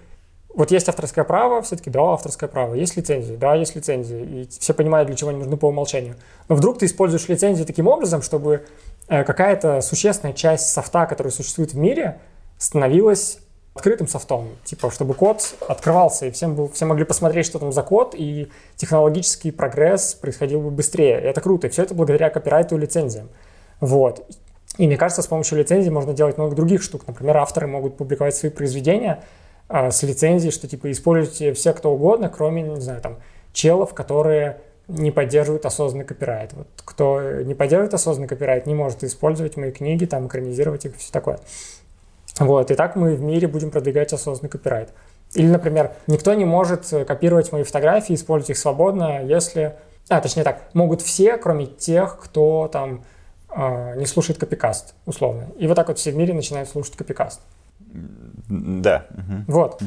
Вот 0.54 0.70
есть 0.70 0.88
авторское 0.88 1.24
право, 1.24 1.62
все 1.62 1.76
таки 1.76 1.90
да, 1.90 2.00
авторское 2.00 2.48
право. 2.48 2.74
Есть 2.74 2.96
лицензии, 2.96 3.34
да, 3.34 3.54
есть 3.54 3.74
лицензии. 3.74 4.20
И 4.22 4.48
все 4.48 4.72
понимают, 4.72 5.08
для 5.08 5.16
чего 5.16 5.30
они 5.30 5.40
нужны 5.40 5.56
по 5.56 5.66
умолчанию. 5.66 6.14
Но 6.48 6.54
вдруг 6.54 6.78
ты 6.78 6.86
используешь 6.86 7.28
лицензии 7.28 7.64
таким 7.64 7.88
образом, 7.88 8.22
чтобы 8.22 8.64
э, 9.08 9.24
какая-то 9.24 9.80
существенная 9.80 10.32
часть 10.32 10.68
софта, 10.68 11.06
который 11.06 11.32
существует 11.32 11.72
в 11.72 11.76
мире, 11.76 12.20
становилась 12.58 13.38
открытым 13.74 14.06
софтом. 14.06 14.50
Типа, 14.64 14.92
чтобы 14.92 15.14
код 15.14 15.54
открывался, 15.68 16.26
и 16.26 16.30
всем 16.30 16.54
был, 16.54 16.70
все 16.70 16.84
могли 16.86 17.04
посмотреть, 17.04 17.46
что 17.46 17.58
там 17.58 17.72
за 17.72 17.82
код, 17.82 18.14
и 18.16 18.48
технологический 18.76 19.50
прогресс 19.50 20.14
происходил 20.14 20.60
бы 20.60 20.70
быстрее. 20.70 21.20
И 21.20 21.24
это 21.24 21.40
круто. 21.40 21.66
И 21.66 21.70
все 21.70 21.82
это 21.82 21.94
благодаря 21.94 22.30
копирайту 22.30 22.76
и 22.76 22.78
лицензиям. 22.78 23.28
Вот. 23.80 24.24
И 24.78 24.86
мне 24.86 24.96
кажется, 24.96 25.22
с 25.22 25.26
помощью 25.26 25.58
лицензии 25.58 25.90
можно 25.90 26.12
делать 26.12 26.38
много 26.38 26.54
других 26.54 26.82
штук. 26.82 27.02
Например, 27.08 27.38
авторы 27.38 27.66
могут 27.66 27.96
публиковать 27.96 28.36
свои 28.36 28.50
произведения 28.50 29.22
а, 29.68 29.90
с 29.90 30.02
лицензией, 30.02 30.52
что 30.52 30.68
типа 30.68 30.90
используйте 30.90 31.52
все 31.52 31.72
кто 31.72 31.92
угодно, 31.92 32.28
кроме, 32.28 32.62
не 32.62 32.80
знаю, 32.80 33.00
там, 33.00 33.18
челов, 33.52 33.94
которые 33.94 34.60
не 34.88 35.10
поддерживают 35.10 35.64
осознанный 35.64 36.04
копирайт. 36.04 36.52
Вот 36.52 36.68
кто 36.84 37.20
не 37.42 37.54
поддерживает 37.54 37.94
осознанный 37.94 38.28
копирайт, 38.28 38.66
не 38.66 38.74
может 38.74 39.02
использовать 39.02 39.56
мои 39.56 39.72
книги, 39.72 40.04
там, 40.04 40.26
экранизировать 40.26 40.84
их 40.84 40.96
все 40.96 41.10
такое. 41.12 41.38
Вот, 42.38 42.70
и 42.70 42.74
так 42.74 42.96
мы 42.96 43.14
в 43.14 43.22
мире 43.22 43.46
будем 43.46 43.70
продвигать 43.70 44.12
осознанный 44.12 44.50
копирайт. 44.50 44.90
Или, 45.34 45.46
например, 45.46 45.92
никто 46.06 46.34
не 46.34 46.44
может 46.44 46.92
э, 46.92 47.04
копировать 47.04 47.50
мои 47.52 47.62
фотографии, 47.62 48.14
использовать 48.14 48.50
их 48.50 48.58
свободно, 48.58 49.24
если... 49.24 49.76
А, 50.08 50.20
точнее 50.20 50.44
так, 50.44 50.62
могут 50.74 51.00
все, 51.00 51.38
кроме 51.38 51.66
тех, 51.66 52.18
кто 52.18 52.68
там 52.68 53.04
э, 53.48 53.96
не 53.96 54.06
слушает 54.06 54.38
копикаст, 54.38 54.94
условно. 55.06 55.46
И 55.58 55.66
вот 55.66 55.74
так 55.74 55.88
вот 55.88 55.98
все 55.98 56.10
в 56.12 56.16
мире 56.16 56.34
начинают 56.34 56.68
слушать 56.68 56.96
копикаст. 56.96 57.40
Да. 58.48 59.06
мгм, 59.10 59.44
Вот, 59.48 59.80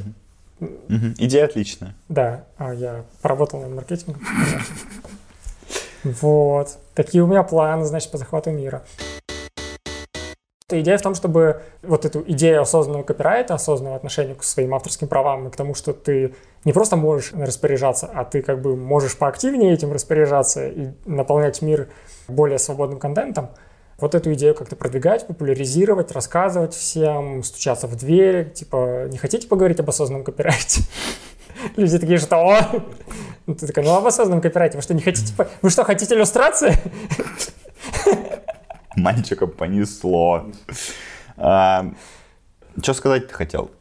мгм. 0.60 1.14
Идея 1.18 1.46
отличная. 1.46 1.94
да, 2.10 2.46
а 2.58 2.74
я 2.74 3.04
поработал 3.22 3.62
над 3.62 3.72
маркетингом. 3.72 4.22
Вот, 6.04 6.78
такие 6.96 7.24
у 7.24 7.28
меня 7.28 7.44
планы, 7.44 7.86
значит, 7.86 8.12
по 8.12 8.18
захвату 8.18 8.52
мира. 8.52 8.84
Идея 10.70 10.98
в 10.98 11.02
том, 11.02 11.16
чтобы 11.16 11.62
вот 11.82 12.04
эту 12.04 12.22
идею 12.28 12.62
осознанного 12.62 13.04
копирайта, 13.04 13.54
осознанного 13.54 13.96
отношения 13.96 14.36
к 14.36 14.44
своим 14.44 14.76
авторским 14.76 15.08
правам 15.08 15.48
и 15.48 15.52
к 15.52 15.56
тому, 15.56 15.74
что 15.74 15.94
ты 15.94 16.36
не 16.66 16.74
просто 16.74 16.98
можешь 16.98 17.32
распоряжаться, 17.34 18.10
а 18.14 18.26
ты 18.26 18.42
как 18.42 18.62
бы 18.62 18.76
можешь 18.76 19.18
поактивнее 19.18 19.74
этим 19.74 19.94
распоряжаться 19.94 20.68
и 20.68 20.90
наполнять 21.06 21.62
мир 21.62 21.88
более 22.28 22.60
свободным 22.60 23.00
контентом, 23.00 23.50
вот 24.00 24.14
эту 24.14 24.34
идею 24.34 24.54
как-то 24.54 24.76
продвигать, 24.76 25.26
популяризировать, 25.26 26.12
рассказывать 26.12 26.74
всем, 26.74 27.44
стучаться 27.44 27.88
в 27.88 27.96
дверь, 27.96 28.52
типа, 28.52 29.08
не 29.10 29.18
хотите 29.18 29.48
поговорить 29.48 29.80
об 29.80 29.90
осознанном 29.90 30.24
копирайте? 30.24 30.82
Люди 31.76 31.98
такие, 31.98 32.20
что? 32.20 32.86
Ну, 33.48 33.56
Ты 33.56 33.66
такая, 33.66 33.86
ну 33.86 33.96
об 33.96 34.06
осознанном 34.06 34.42
копирайте, 34.42 34.78
вы 34.78 34.84
что, 34.84 34.94
не 34.94 35.02
хотите? 35.02 35.34
Вы 35.62 35.70
что, 35.70 35.84
хотите 35.84 36.14
иллюстрации? 36.14 36.74
Мальчика 38.96 39.48
понесло. 39.48 40.46
Что 41.36 42.94
сказать 42.94 43.28
ты 43.28 43.34
хотел? 43.34 43.72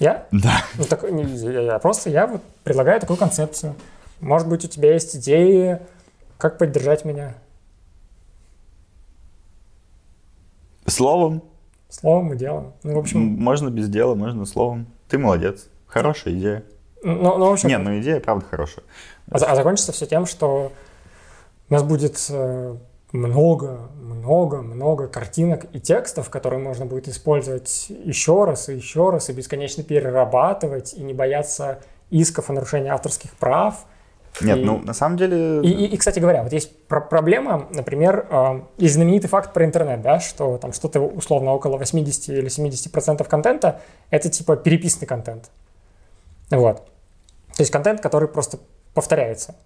Я? 0.00 0.26
Да. 0.32 0.64
Ну, 0.76 0.84
так, 0.84 1.04
я, 1.04 1.60
я 1.60 1.78
просто 1.78 2.10
я 2.10 2.26
вот 2.26 2.42
предлагаю 2.64 3.00
такую 3.00 3.16
концепцию. 3.16 3.74
Может 4.20 4.48
быть, 4.48 4.64
у 4.64 4.68
тебя 4.68 4.92
есть 4.92 5.16
идеи, 5.16 5.80
как 6.38 6.58
поддержать 6.58 7.04
меня 7.04 7.34
Словом. 10.88 11.42
словом 11.88 12.32
и 12.32 12.36
делом. 12.36 12.74
Ну, 12.82 12.94
в 12.94 12.98
общем, 12.98 13.20
Можно 13.20 13.70
без 13.70 13.88
дела, 13.88 14.14
можно 14.14 14.46
словом. 14.46 14.86
Ты 15.08 15.18
молодец. 15.18 15.68
Хорошая 15.86 16.34
идея. 16.34 16.64
ну, 17.02 17.38
ну, 17.38 17.48
в 17.48 17.52
общем, 17.52 17.68
Не, 17.68 17.78
ну 17.78 17.98
идея 17.98 18.20
правда 18.20 18.44
хорошая. 18.44 18.84
А, 19.30 19.36
а 19.36 19.56
закончится 19.56 19.92
все 19.92 20.06
тем, 20.06 20.26
что 20.26 20.72
у 21.70 21.72
нас 21.72 21.82
будет 21.82 22.26
э, 22.30 22.76
много, 23.12 23.90
много, 24.00 24.62
много 24.62 25.08
картинок 25.08 25.66
и 25.72 25.80
текстов, 25.80 26.30
которые 26.30 26.60
можно 26.60 26.86
будет 26.86 27.08
использовать 27.08 27.86
еще 27.88 28.44
раз 28.44 28.68
и 28.68 28.74
еще 28.74 29.10
раз, 29.10 29.30
и 29.30 29.32
бесконечно 29.32 29.82
перерабатывать, 29.82 30.94
и 30.94 31.02
не 31.02 31.14
бояться 31.14 31.80
исков 32.10 32.50
о 32.50 32.52
нарушении 32.52 32.90
авторских 32.90 33.32
прав, 33.34 33.86
Нет, 34.40 34.58
И- 34.58 34.64
ну, 34.64 34.78
на 34.78 34.94
самом 34.94 35.16
деле... 35.16 35.60
И, 35.62 35.68
и- 35.70 35.86
и, 35.86 35.96
кстати 35.96 36.18
говоря, 36.20 36.42
вот 36.42 36.52
есть 36.52 36.86
про- 36.86 37.00
проблема, 37.00 37.66
например, 37.70 38.26
э, 38.30 38.60
есть 38.78 38.94
знаменитый 38.94 39.28
факт 39.28 39.52
про 39.52 39.64
интернет, 39.64 40.00
да, 40.02 40.20
что 40.20 40.58
там 40.58 40.72
что-то 40.72 41.00
условно 41.00 41.52
около 41.52 41.76
80 41.76 42.28
или 42.28 42.48
70% 42.48 43.24
контента— 43.28 43.80
это 44.10 44.28
типа 44.28 44.56
переписанный 44.56 45.06
контент. 45.06 45.50
Вот. 46.50 46.86
То 47.56 47.62
есть 47.62 47.70
контент, 47.72 48.00
который 48.00 48.28
просто 48.28 48.58
повторяется. 48.94 49.56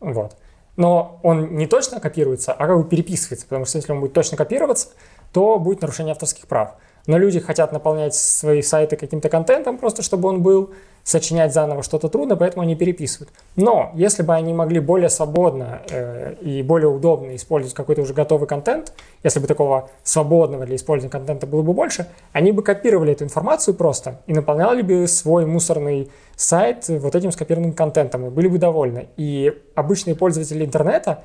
Вот. 0.00 0.36
Но 0.76 1.20
он 1.22 1.56
не 1.56 1.66
точно 1.66 2.00
копируется, 2.00 2.52
а 2.52 2.66
как 2.66 2.76
бы 2.78 2.84
переписывается, 2.88 3.46
потому 3.46 3.64
что 3.64 3.78
если 3.78 3.92
он 3.92 4.00
будет 4.00 4.12
точно 4.12 4.36
копироваться, 4.36 4.88
то 5.32 5.58
будет 5.58 5.80
нарушение 5.80 6.12
авторских 6.12 6.46
прав. 6.46 6.74
Но 7.06 7.18
люди 7.18 7.40
хотят 7.40 7.72
наполнять 7.72 8.14
свои 8.14 8.62
сайты 8.62 8.96
каким-то 8.96 9.28
контентом, 9.28 9.78
просто 9.78 10.02
чтобы 10.02 10.28
он 10.28 10.42
был, 10.42 10.70
сочинять 11.06 11.54
заново 11.54 11.84
что-то 11.84 12.08
трудно, 12.08 12.34
поэтому 12.34 12.62
они 12.62 12.74
переписывают. 12.74 13.30
Но 13.54 13.92
если 13.94 14.24
бы 14.24 14.34
они 14.34 14.52
могли 14.52 14.80
более 14.80 15.08
свободно 15.08 15.82
э, 15.88 16.34
и 16.40 16.62
более 16.62 16.88
удобно 16.88 17.36
использовать 17.36 17.74
какой-то 17.74 18.02
уже 18.02 18.12
готовый 18.12 18.48
контент, 18.48 18.92
если 19.22 19.38
бы 19.38 19.46
такого 19.46 19.88
свободного 20.02 20.66
для 20.66 20.74
использования 20.74 21.12
контента 21.12 21.46
было 21.46 21.62
бы 21.62 21.74
больше, 21.74 22.08
они 22.32 22.50
бы 22.50 22.64
копировали 22.64 23.12
эту 23.12 23.22
информацию 23.22 23.74
просто 23.74 24.20
и 24.26 24.34
наполняли 24.34 24.82
бы 24.82 25.06
свой 25.06 25.46
мусорный 25.46 26.10
сайт 26.34 26.88
вот 26.88 27.14
этим 27.14 27.30
скопированным 27.30 27.72
контентом 27.72 28.26
и 28.26 28.30
были 28.30 28.48
бы 28.48 28.58
довольны. 28.58 29.06
И 29.16 29.56
обычные 29.76 30.16
пользователи 30.16 30.64
интернета 30.64 31.22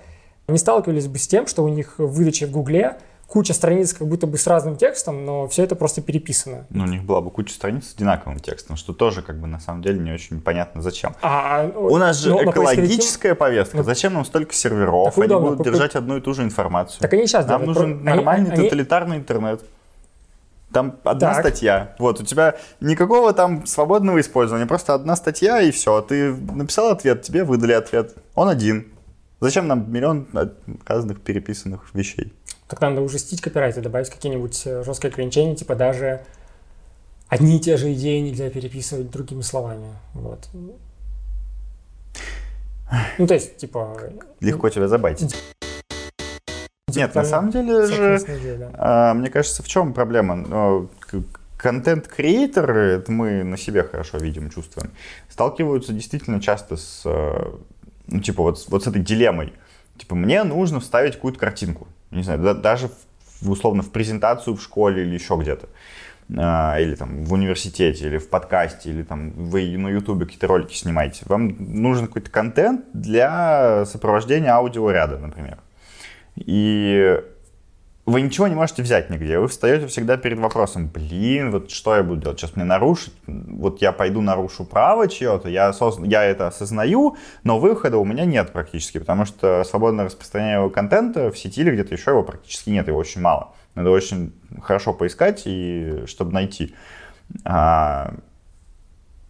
не 0.48 0.60
сталкивались 0.60 1.08
бы 1.08 1.18
с 1.18 1.28
тем, 1.28 1.48
что 1.48 1.64
у 1.64 1.68
них 1.70 1.96
в 1.98 2.22
в 2.22 2.52
Гугле 2.52 2.98
куча 3.32 3.54
страниц 3.54 3.94
как 3.94 4.08
будто 4.10 4.28
бы 4.28 4.38
с 4.38 4.46
разным 4.46 4.76
текстом, 4.76 5.26
но 5.26 5.48
все 5.48 5.64
это 5.64 5.76
просто 5.76 6.02
переписано. 6.02 6.66
Ну, 6.70 6.84
у 6.84 6.88
них 6.88 7.04
была 7.04 7.22
бы 7.22 7.32
куча 7.32 7.54
страниц 7.54 7.88
с 7.92 7.96
одинаковым 7.96 8.40
текстом, 8.42 8.76
что 8.76 8.92
тоже, 8.94 9.22
как 9.22 9.40
бы, 9.40 9.48
на 9.48 9.60
самом 9.62 9.82
деле, 9.82 10.00
не 10.00 10.12
очень 10.12 10.42
понятно, 10.42 10.82
зачем. 10.82 11.16
А, 11.22 11.66
У 11.74 11.98
нас 11.98 12.18
же 12.18 12.32
поисковики- 12.34 12.52
экологическая 12.52 13.34
повестка. 13.36 13.78
Ну, 13.78 13.84
Зачем 13.84 14.14
нам 14.14 14.26
столько 14.26 14.54
серверов? 14.54 15.18
Они 15.18 15.28
удобно. 15.28 15.50
будут 15.52 15.64
держать 15.66 15.96
одну 15.96 16.18
и 16.18 16.22
ту 16.22 16.34
же 16.34 16.44
информацию. 16.44 17.00
Так 17.00 17.14
они 17.14 17.26
сейчас 17.26 17.48
Нам 17.48 17.62
делают. 17.62 17.78
нужен 17.80 17.92
они- 18.00 18.04
нормальный 18.18 18.52
они- 18.52 18.64
тоталитарный 18.66 19.16
интернет. 19.18 19.62
Там 20.74 20.98
одна 21.04 21.34
Так. 21.34 21.40
статья. 21.42 21.96
Вот, 22.00 22.20
у 22.22 22.24
тебя 22.24 22.56
никакого 22.82 23.34
там 23.34 23.66
свободного 23.66 24.20
использования, 24.22 24.66
просто 24.66 24.94
одна 24.94 25.16
статья 25.16 25.62
и 25.62 25.72
все. 25.72 26.02
Ты 26.02 26.34
написал 26.34 26.92
ответ, 26.92 27.22
тебе 27.24 27.44
выдали 27.44 27.74
ответ. 27.74 28.16
Он 28.36 28.48
один. 28.50 28.88
Зачем 29.42 29.68
нам 29.68 29.92
миллион 29.92 30.28
от- 30.34 30.54
разных 30.86 31.20
переписанных 31.22 31.90
вещей? 31.94 32.32
Так 32.72 32.80
надо 32.80 33.02
ужестить 33.02 33.42
копирайт 33.42 33.78
и 33.78 33.82
добавить 33.82 34.10
какие-нибудь 34.10 34.62
э, 34.66 34.84
жесткие 34.86 35.12
ограничения, 35.12 35.58
типа 35.58 35.76
даже 35.76 36.22
одни 37.28 37.58
и 37.58 37.60
те 37.60 37.76
же 37.76 37.92
идеи 37.92 38.20
нельзя 38.20 38.50
переписывать 38.50 39.12
другими 39.12 39.42
словами. 39.42 39.90
Вот. 40.14 40.48
Ну, 43.18 43.28
то 43.28 43.34
есть, 43.34 43.58
типа... 43.58 44.00
Легко 44.40 44.70
тебя 44.70 44.88
забайтить. 44.88 45.36
Нет, 46.96 47.14
на 47.14 47.26
самом 47.26 47.52
деле 47.52 47.88
же, 47.88 48.20
да. 48.58 48.72
а, 48.74 49.14
мне 49.16 49.30
кажется, 49.30 49.64
в 49.64 49.68
чем 49.68 49.94
проблема? 49.94 50.36
Ну, 50.36 50.90
Контент-креаторы, 51.58 52.94
это 52.94 53.12
мы 53.12 53.44
на 53.44 53.58
себе 53.58 53.84
хорошо 53.84 54.18
видим, 54.18 54.50
чувствуем, 54.50 54.92
сталкиваются 55.28 55.92
действительно 55.92 56.40
часто 56.40 56.78
с, 56.78 57.02
э, 57.04 57.52
ну, 58.08 58.22
типа, 58.22 58.44
вот, 58.44 58.66
вот 58.70 58.84
с 58.84 58.88
этой 58.88 59.02
дилеммой. 59.02 59.52
Типа, 59.98 60.16
мне 60.16 60.44
нужно 60.46 60.80
вставить 60.80 61.16
какую-то 61.16 61.38
картинку. 61.38 61.88
Не 62.12 62.24
знаю, 62.24 62.40
да- 62.40 62.54
даже 62.54 62.90
в- 63.42 63.50
условно 63.50 63.82
в 63.84 63.92
презентацию 63.92 64.56
в 64.56 64.62
школе 64.62 65.04
или 65.04 65.14
еще 65.14 65.38
где-то. 65.38 65.68
А, 66.38 66.80
или 66.80 66.96
там 66.96 67.24
в 67.24 67.34
университете, 67.34 68.06
или 68.08 68.18
в 68.18 68.30
подкасте, 68.30 68.90
или 68.90 69.04
там 69.04 69.32
вы 69.32 69.78
на 69.78 69.90
ютубе 69.90 70.26
какие-то 70.26 70.48
ролики 70.48 70.76
снимаете. 70.76 71.24
Вам 71.26 71.56
нужен 71.60 72.08
какой-то 72.08 72.30
контент 72.32 72.86
для 72.94 73.86
сопровождения 73.86 74.54
аудиоряда, 74.54 75.18
например. 75.18 75.58
И 76.38 77.22
вы 78.06 78.22
ничего 78.22 78.48
не 78.48 78.56
можете 78.56 78.82
взять 78.82 79.10
нигде. 79.10 79.38
Вы 79.38 79.48
встаете 79.48 79.88
всегда 79.88 80.18
перед 80.18 80.40
вопросом, 80.40 80.88
блин, 80.88 81.52
вот 81.52 81.70
что 81.70 81.96
я 81.96 82.04
буду 82.04 82.22
делать? 82.22 82.40
Сейчас 82.40 82.56
мне 82.56 82.66
нарушить? 82.66 83.14
Вот 83.28 83.82
я 83.82 83.92
пойду 83.92 84.22
нарушу 84.22 84.66
право 84.66 85.08
чье-то, 85.08 85.50
я, 85.50 85.70
осозн- 85.70 86.08
я 86.08 86.24
это 86.24 86.48
осознаю, 86.48 87.16
но 87.44 87.60
выхода 87.60 87.98
у 87.98 88.06
меня 88.06 88.26
нет 88.26 88.52
практически, 88.52 88.98
потому 88.98 89.26
что 89.26 89.64
свободное 89.64 90.06
распространение 90.06 90.70
контента 90.72 91.32
в 91.32 91.38
сети 91.38 91.62
или 91.62 91.72
где-то 91.72 91.94
еще 91.94 92.12
его 92.12 92.24
практически 92.24 92.72
нет, 92.72 92.88
его 92.88 92.98
очень 92.98 93.22
мало. 93.22 93.54
Надо 93.76 93.92
очень 93.92 94.34
хорошо 94.62 94.94
поискать, 94.94 95.44
и, 95.46 96.04
чтобы 96.08 96.34
найти. 96.34 96.74
А, 97.46 98.16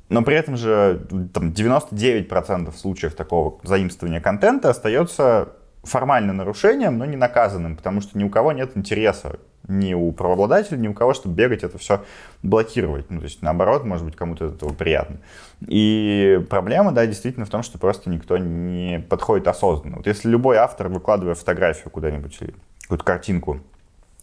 но 0.09 0.23
при 0.23 0.35
этом 0.35 0.57
же 0.57 1.07
там, 1.33 1.51
99% 1.51 2.75
случаев 2.75 3.15
такого 3.15 3.59
заимствования 3.63 4.19
контента 4.19 4.69
остается 4.69 5.49
формально 5.83 6.33
нарушением, 6.33 6.97
но 6.97 7.05
не 7.05 7.17
наказанным, 7.17 7.75
потому 7.75 8.01
что 8.01 8.17
ни 8.17 8.23
у 8.23 8.29
кого 8.29 8.51
нет 8.51 8.71
интереса, 8.75 9.39
ни 9.67 9.93
у 9.93 10.11
правообладателя, 10.11 10.77
ни 10.77 10.87
у 10.87 10.93
кого, 10.93 11.13
чтобы 11.13 11.35
бегать 11.35 11.63
это 11.63 11.77
все 11.77 12.03
блокировать. 12.43 13.09
Ну, 13.09 13.19
то 13.19 13.25
есть, 13.25 13.41
наоборот, 13.41 13.83
может 13.83 14.05
быть, 14.05 14.15
кому-то 14.15 14.45
этого 14.47 14.73
приятно. 14.73 15.17
И 15.67 16.43
проблема, 16.49 16.91
да, 16.91 17.05
действительно 17.05 17.45
в 17.45 17.49
том, 17.49 17.63
что 17.63 17.79
просто 17.79 18.09
никто 18.09 18.37
не 18.37 18.99
подходит 19.09 19.47
осознанно. 19.47 19.97
Вот 19.97 20.07
если 20.07 20.29
любой 20.29 20.57
автор, 20.57 20.87
выкладывая 20.89 21.35
фотографию 21.35 21.89
куда-нибудь 21.89 22.37
или 22.41 22.53
какую-то 22.81 23.05
картинку, 23.05 23.59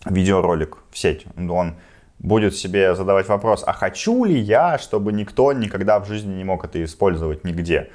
видеоролик 0.05 0.79
в 0.91 0.99
сеть, 0.99 1.27
он 1.37 1.77
будет 2.19 2.55
себе 2.55 2.95
задавать 2.95 3.29
вопрос, 3.29 3.63
а 3.67 3.73
хочу 3.73 4.25
ли 4.25 4.39
я, 4.39 4.79
чтобы 4.79 5.13
никто 5.13 5.53
никогда 5.53 6.01
в 6.01 6.07
жизни 6.07 6.35
не 6.35 6.45
мог 6.45 6.65
это 6.65 6.83
использовать 6.83 7.45
нигде? 7.45 7.91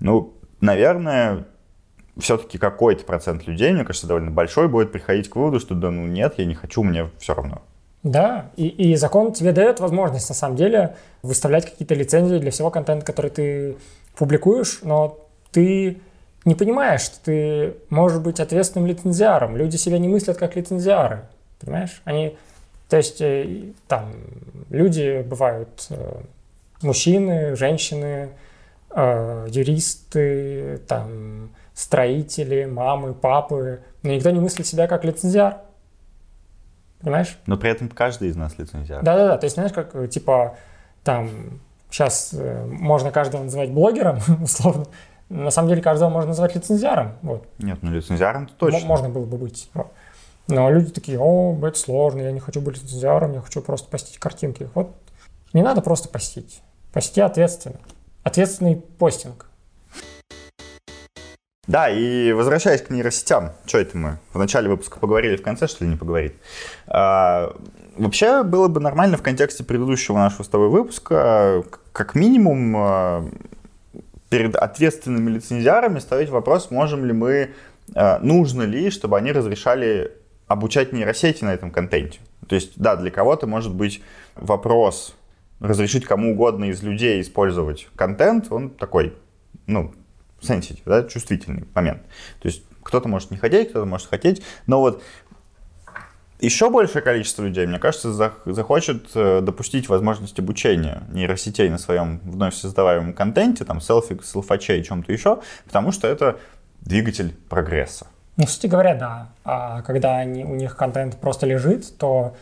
Ну, 0.00 0.34
наверное, 0.60 1.46
все-таки 2.18 2.58
какой-то 2.58 3.04
процент 3.04 3.46
людей, 3.46 3.72
мне 3.72 3.84
кажется, 3.84 4.06
довольно 4.06 4.30
большой, 4.30 4.68
будет 4.68 4.92
приходить 4.92 5.28
к 5.28 5.36
выводу, 5.36 5.60
что 5.60 5.74
да 5.74 5.90
ну 5.90 6.06
нет, 6.06 6.34
я 6.38 6.44
не 6.44 6.54
хочу, 6.54 6.82
мне 6.82 7.10
все 7.18 7.34
равно. 7.34 7.62
Да, 8.02 8.50
и, 8.56 8.68
и 8.68 8.96
закон 8.96 9.32
тебе 9.32 9.52
дает 9.52 9.80
возможность, 9.80 10.28
на 10.28 10.34
самом 10.34 10.56
деле, 10.56 10.94
выставлять 11.22 11.68
какие-то 11.68 11.94
лицензии 11.94 12.38
для 12.38 12.50
всего 12.50 12.70
контента, 12.70 13.04
который 13.04 13.30
ты 13.30 13.76
публикуешь, 14.16 14.78
но 14.82 15.18
ты 15.50 15.98
не 16.44 16.54
понимаешь, 16.54 17.00
что 17.00 17.16
ты 17.24 17.74
можешь 17.90 18.20
быть 18.20 18.38
ответственным 18.38 18.86
лицензиаром. 18.86 19.56
Люди 19.56 19.76
себя 19.76 19.98
не 19.98 20.06
мыслят 20.06 20.36
как 20.36 20.54
лицензиары, 20.54 21.22
понимаешь? 21.60 22.00
Они, 22.04 22.36
то 22.88 22.96
есть, 22.96 23.20
э, 23.20 23.72
там, 23.88 24.12
люди 24.70 25.22
бывают 25.22 25.88
э, 25.90 26.20
мужчины, 26.82 27.56
женщины, 27.56 28.28
э, 28.90 29.48
юристы, 29.50 30.80
там, 30.86 31.50
строители, 31.76 32.64
мамы, 32.64 33.12
папы, 33.12 33.82
но 34.02 34.10
никто 34.10 34.30
не 34.30 34.40
мыслит 34.40 34.66
себя 34.66 34.88
как 34.88 35.04
лицензиар. 35.04 35.58
Понимаешь? 37.00 37.38
Но 37.44 37.58
при 37.58 37.70
этом 37.70 37.90
каждый 37.90 38.28
из 38.30 38.36
нас 38.36 38.56
лицензиар. 38.58 39.02
Да-да-да, 39.02 39.36
то 39.36 39.44
есть, 39.44 39.54
знаешь, 39.54 39.72
как, 39.72 39.94
э, 39.94 40.08
типа, 40.08 40.56
там, 41.04 41.28
сейчас 41.90 42.30
э, 42.32 42.64
можно 42.64 43.10
каждого 43.10 43.42
называть 43.42 43.70
блогером, 43.70 44.20
условно, 44.42 44.86
на 45.28 45.50
самом 45.50 45.68
деле 45.68 45.82
каждого 45.82 46.08
можно 46.08 46.28
назвать 46.28 46.54
лицензиаром, 46.54 47.12
вот. 47.20 47.46
Нет, 47.58 47.78
ну 47.82 47.90
лицензиаром-то 47.90 48.52
М- 48.52 48.58
точно. 48.58 48.86
Можно 48.86 49.10
было 49.10 49.26
бы 49.26 49.36
быть. 49.36 49.68
вот. 49.74 49.92
Но 50.48 50.70
люди 50.70 50.90
такие, 50.92 51.18
о, 51.20 51.58
это 51.62 51.78
сложно, 51.78 52.20
я 52.22 52.32
не 52.32 52.40
хочу 52.40 52.62
быть 52.62 52.82
лицензиаром, 52.82 53.34
я 53.34 53.42
хочу 53.42 53.60
просто 53.60 53.90
постить 53.90 54.16
картинки. 54.18 54.70
Вот 54.74 54.94
не 55.52 55.60
надо 55.60 55.82
просто 55.82 56.08
постить. 56.08 56.62
Пости 56.92 57.20
ответственно. 57.20 57.80
Ответственный 58.22 58.76
постинг. 58.76 59.50
Да, 61.66 61.90
и 61.90 62.32
возвращаясь 62.32 62.82
к 62.82 62.90
нейросетям, 62.90 63.52
что 63.66 63.78
это 63.78 63.96
мы 63.96 64.18
в 64.32 64.38
начале 64.38 64.68
выпуска 64.68 65.00
поговорили, 65.00 65.36
в 65.36 65.42
конце, 65.42 65.66
что 65.66 65.84
ли, 65.84 65.90
не 65.90 65.96
поговорить? 65.96 66.34
А, 66.86 67.56
вообще 67.96 68.44
было 68.44 68.68
бы 68.68 68.80
нормально 68.80 69.16
в 69.16 69.22
контексте 69.22 69.64
предыдущего 69.64 70.16
нашего 70.16 70.44
с 70.44 70.48
тобой 70.48 70.68
выпуска, 70.68 71.64
как 71.92 72.14
минимум, 72.14 72.74
а, 72.76 73.28
перед 74.28 74.54
ответственными 74.54 75.30
лицензиарами 75.30 75.98
ставить 75.98 76.28
вопрос, 76.28 76.70
можем 76.70 77.04
ли 77.04 77.12
мы, 77.12 77.50
а, 77.94 78.20
нужно 78.20 78.62
ли, 78.62 78.90
чтобы 78.90 79.16
они 79.16 79.32
разрешали 79.32 80.12
обучать 80.46 80.92
нейросети 80.92 81.42
на 81.42 81.52
этом 81.52 81.72
контенте. 81.72 82.20
То 82.48 82.54
есть, 82.54 82.72
да, 82.76 82.94
для 82.94 83.10
кого-то 83.10 83.48
может 83.48 83.74
быть 83.74 84.02
вопрос 84.36 85.16
разрешить 85.58 86.04
кому 86.04 86.32
угодно 86.32 86.66
из 86.66 86.82
людей 86.82 87.20
использовать 87.20 87.88
контент, 87.96 88.52
он 88.52 88.70
такой, 88.70 89.14
ну, 89.66 89.92
sensitive, 90.48 90.82
да, 90.86 91.04
чувствительный 91.04 91.64
момент. 91.74 92.02
То 92.40 92.48
есть 92.48 92.62
кто-то 92.82 93.08
может 93.08 93.30
не 93.30 93.36
хотеть, 93.36 93.70
кто-то 93.70 93.86
может 93.86 94.08
хотеть, 94.08 94.42
но 94.66 94.80
вот 94.80 95.02
еще 96.40 96.70
большее 96.70 97.02
количество 97.02 97.42
людей, 97.42 97.66
мне 97.66 97.78
кажется, 97.78 98.08
зах- 98.08 98.52
захочет 98.52 99.10
э, 99.14 99.40
допустить 99.40 99.88
возможность 99.88 100.38
обучения 100.38 101.02
нейросетей 101.10 101.68
на 101.70 101.78
своем 101.78 102.20
вновь 102.24 102.54
создаваемом 102.54 103.14
контенте, 103.14 103.64
там, 103.64 103.80
селфи, 103.80 104.20
селфачей, 104.22 104.82
чем-то 104.84 105.12
еще, 105.12 105.40
потому 105.64 105.92
что 105.92 106.06
это 106.08 106.38
двигатель 106.82 107.34
прогресса. 107.48 108.06
Ну, 108.36 108.44
кстати 108.44 108.66
говоря, 108.66 108.94
да. 108.94 109.28
А 109.44 109.80
когда 109.82 110.16
они, 110.16 110.44
у 110.44 110.54
них 110.54 110.76
контент 110.76 111.16
просто 111.16 111.46
лежит, 111.46 111.96
то 111.96 112.36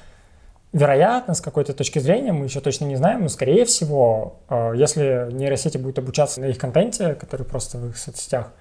вероятно, 0.75 1.35
с 1.35 1.41
какой-то 1.41 1.73
точки 1.73 2.01
зрения, 2.01 2.33
мы 2.33 2.47
еще 2.47 2.61
точно 2.61 2.85
не 2.85 2.97
знаем, 2.97 3.23
но, 3.23 3.29
скорее 3.29 3.65
всего, 3.65 4.41
э, 4.51 4.73
если 4.75 5.29
нейросети 5.33 5.79
будут 5.79 6.01
обучаться 6.01 6.41
на 6.41 6.47
их 6.47 6.59
контенте, 6.59 7.15
который 7.15 7.47
просто 7.47 7.79
в 7.79 7.89
их 7.89 7.97
соцсетях, 7.97 8.53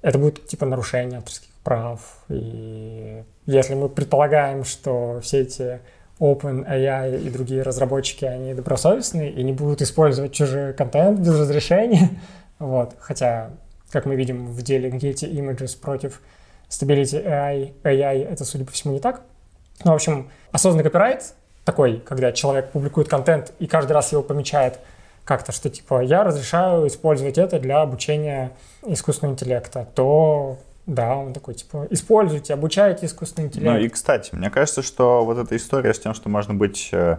это 0.00 0.18
будет 0.18 0.46
типа 0.46 0.66
нарушение 0.66 1.18
авторских 1.18 1.50
прав. 1.62 2.00
И 2.30 3.22
если 3.46 3.74
мы 3.74 3.88
предполагаем, 3.90 4.64
что 4.64 5.20
все 5.22 5.42
эти 5.42 5.80
OpenAI 6.18 7.20
и 7.22 7.30
другие 7.30 7.62
разработчики, 7.62 8.24
они 8.24 8.54
добросовестные 8.54 9.30
и 9.30 9.42
не 9.42 9.52
будут 9.52 9.82
использовать 9.82 10.32
чужой 10.32 10.72
контент 10.72 11.20
без 11.20 11.38
разрешения, 11.38 12.08
вот, 12.58 12.94
хотя, 12.98 13.50
как 13.90 14.06
мы 14.06 14.16
видим 14.16 14.46
в 14.46 14.62
деле 14.62 14.88
Getty 14.88 15.30
Images 15.30 15.78
против 15.78 16.22
Stability 16.70 17.22
AI, 17.22 17.74
AI 17.82 18.26
это, 18.26 18.46
судя 18.46 18.64
по 18.64 18.72
всему, 18.72 18.94
не 18.94 19.00
так, 19.00 19.22
ну, 19.82 19.92
в 19.92 19.94
общем, 19.94 20.30
осознанный 20.52 20.84
копирайт 20.84 21.34
такой, 21.64 21.98
когда 22.00 22.32
человек 22.32 22.70
публикует 22.70 23.08
контент 23.08 23.52
и 23.58 23.66
каждый 23.66 23.92
раз 23.92 24.12
его 24.12 24.22
помечает 24.22 24.78
как-то, 25.24 25.52
что 25.52 25.70
типа 25.70 26.02
я 26.02 26.22
разрешаю 26.22 26.86
использовать 26.86 27.38
это 27.38 27.58
для 27.58 27.80
обучения 27.80 28.52
искусственного 28.86 29.34
интеллекта, 29.34 29.86
то 29.94 30.58
да, 30.86 31.16
он 31.16 31.32
такой, 31.32 31.54
типа, 31.54 31.86
используйте, 31.90 32.52
обучайте 32.52 33.06
искусственный 33.06 33.48
интеллект. 33.48 33.72
Ну 33.72 33.78
и, 33.78 33.88
кстати, 33.88 34.34
мне 34.34 34.50
кажется, 34.50 34.82
что 34.82 35.24
вот 35.24 35.38
эта 35.38 35.56
история 35.56 35.94
с 35.94 35.98
тем, 35.98 36.12
что 36.12 36.28
можно 36.28 36.52
быть 36.52 36.90
э, 36.92 37.16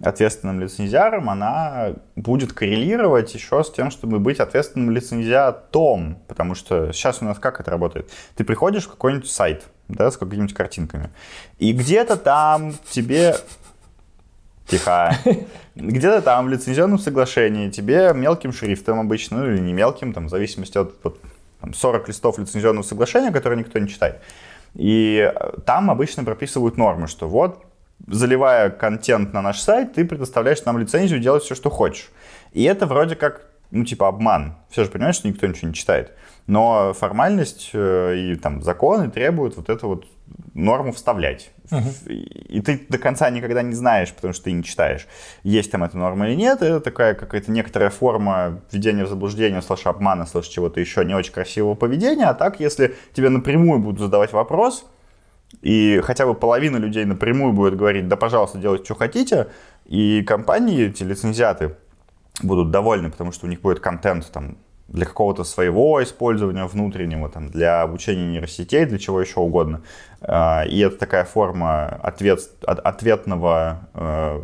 ответственным 0.00 0.60
лицензиаром, 0.60 1.30
она 1.30 1.94
будет 2.14 2.52
коррелировать 2.52 3.32
еще 3.34 3.64
с 3.64 3.70
тем, 3.70 3.90
чтобы 3.90 4.18
быть 4.18 4.38
ответственным 4.38 4.90
лицензиатом. 4.90 6.18
Потому 6.28 6.54
что 6.54 6.92
сейчас 6.92 7.22
у 7.22 7.24
нас 7.24 7.38
как 7.38 7.58
это 7.58 7.70
работает? 7.70 8.10
Ты 8.36 8.44
приходишь 8.44 8.84
в 8.84 8.90
какой-нибудь 8.90 9.30
сайт, 9.30 9.64
да, 9.88 10.10
с 10.10 10.18
какими-нибудь 10.18 10.52
картинками, 10.52 11.08
и 11.58 11.72
где-то 11.72 12.16
там 12.16 12.74
тебе 12.90 13.36
Тихо. 14.66 15.16
Где-то 15.76 16.22
там 16.22 16.46
в 16.46 16.48
лицензионном 16.48 16.98
соглашении 16.98 17.70
тебе 17.70 18.12
мелким 18.14 18.52
шрифтом 18.52 18.98
обычно, 18.98 19.38
ну 19.38 19.46
или 19.46 19.60
не 19.60 19.72
мелким, 19.72 20.12
там, 20.12 20.26
в 20.26 20.28
зависимости 20.28 20.76
от, 20.76 20.94
от 21.06 21.18
там, 21.60 21.74
40 21.74 22.08
листов 22.08 22.38
лицензионного 22.38 22.84
соглашения, 22.84 23.30
которые 23.30 23.58
никто 23.58 23.78
не 23.78 23.88
читает. 23.88 24.20
И 24.74 25.32
э, 25.34 25.60
там 25.64 25.90
обычно 25.90 26.24
прописывают 26.24 26.76
нормы, 26.76 27.06
что 27.06 27.28
вот, 27.28 27.64
заливая 28.06 28.70
контент 28.70 29.32
на 29.32 29.42
наш 29.42 29.60
сайт, 29.60 29.94
ты 29.94 30.04
предоставляешь 30.04 30.64
нам 30.64 30.78
лицензию 30.78 31.20
делать 31.20 31.42
все, 31.42 31.54
что 31.54 31.70
хочешь. 31.70 32.10
И 32.52 32.62
это 32.64 32.86
вроде 32.86 33.16
как, 33.16 33.45
ну, 33.70 33.84
типа 33.84 34.08
обман. 34.08 34.56
Все 34.70 34.84
же 34.84 34.90
понимают, 34.90 35.16
что 35.16 35.28
никто 35.28 35.46
ничего 35.46 35.68
не 35.68 35.74
читает. 35.74 36.12
Но 36.46 36.92
формальность 36.92 37.70
э, 37.72 38.16
и 38.16 38.36
там 38.36 38.62
законы 38.62 39.10
требуют 39.10 39.56
вот 39.56 39.68
эту 39.68 39.88
вот 39.88 40.06
норму 40.54 40.92
вставлять. 40.92 41.50
Uh-huh. 41.70 42.12
И 42.12 42.60
ты 42.60 42.86
до 42.88 42.98
конца 42.98 43.28
никогда 43.30 43.62
не 43.62 43.74
знаешь, 43.74 44.12
потому 44.12 44.32
что 44.32 44.44
ты 44.44 44.52
не 44.52 44.62
читаешь, 44.62 45.06
есть 45.42 45.70
там 45.70 45.82
эта 45.84 45.98
норма 45.98 46.28
или 46.28 46.36
нет. 46.36 46.62
Это 46.62 46.80
такая 46.80 47.14
какая-то 47.14 47.50
некоторая 47.50 47.90
форма 47.90 48.62
введения 48.70 49.04
в 49.04 49.08
заблуждение, 49.08 49.62
слэш 49.62 49.86
обмана, 49.86 50.26
слэш 50.26 50.46
чего-то 50.46 50.80
еще 50.80 51.04
не 51.04 51.14
очень 51.14 51.32
красивого 51.32 51.74
поведения. 51.74 52.26
А 52.26 52.34
так, 52.34 52.60
если 52.60 52.94
тебе 53.12 53.28
напрямую 53.28 53.80
будут 53.80 54.00
задавать 54.00 54.32
вопрос, 54.32 54.86
и 55.62 56.00
хотя 56.04 56.26
бы 56.26 56.34
половина 56.34 56.76
людей 56.76 57.04
напрямую 57.04 57.52
будет 57.52 57.76
говорить, 57.76 58.08
да, 58.08 58.16
пожалуйста, 58.16 58.58
делайте, 58.58 58.84
что 58.84 58.94
хотите, 58.94 59.48
и 59.84 60.22
компании, 60.22 60.86
эти 60.86 61.02
лицензиаты, 61.02 61.76
будут 62.42 62.70
довольны, 62.70 63.10
потому 63.10 63.32
что 63.32 63.46
у 63.46 63.48
них 63.48 63.60
будет 63.60 63.80
контент 63.80 64.30
там 64.32 64.56
для 64.88 65.04
какого-то 65.04 65.42
своего 65.44 66.02
использования 66.02 66.64
внутреннего, 66.64 67.28
там, 67.28 67.48
для 67.48 67.82
обучения 67.82 68.26
нейросетей, 68.26 68.84
для 68.84 68.98
чего 68.98 69.20
еще 69.20 69.40
угодно. 69.40 69.82
А, 70.20 70.64
и 70.64 70.78
это 70.78 70.96
такая 70.96 71.24
форма 71.24 71.86
ответ, 71.86 72.40
ответного 72.64 73.88
э, 73.94 74.42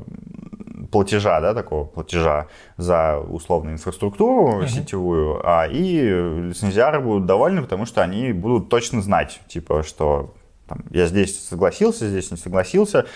платежа, 0.91 1.41
да, 1.41 1.55
такого 1.55 1.85
платежа 1.85 2.49
за 2.77 3.19
условную 3.19 3.75
инфраструктуру 3.75 4.63
uh-huh. 4.63 4.69
сетевую, 4.69 5.41
а, 5.45 5.67
и 5.69 6.01
лицензиары 6.49 7.01
будут 7.01 7.27
довольны, 7.27 7.63
потому 7.63 7.87
что 7.87 8.03
они 8.03 8.33
будут 8.33 8.69
точно 8.69 9.01
знать, 9.01 9.41
типа, 9.47 9.85
что 9.85 10.35
там, 10.67 10.85
я 10.91 11.07
здесь 11.07 11.49
согласился, 11.49 12.09
здесь 12.09 12.33
не 12.33 12.37
согласился. 12.37 13.07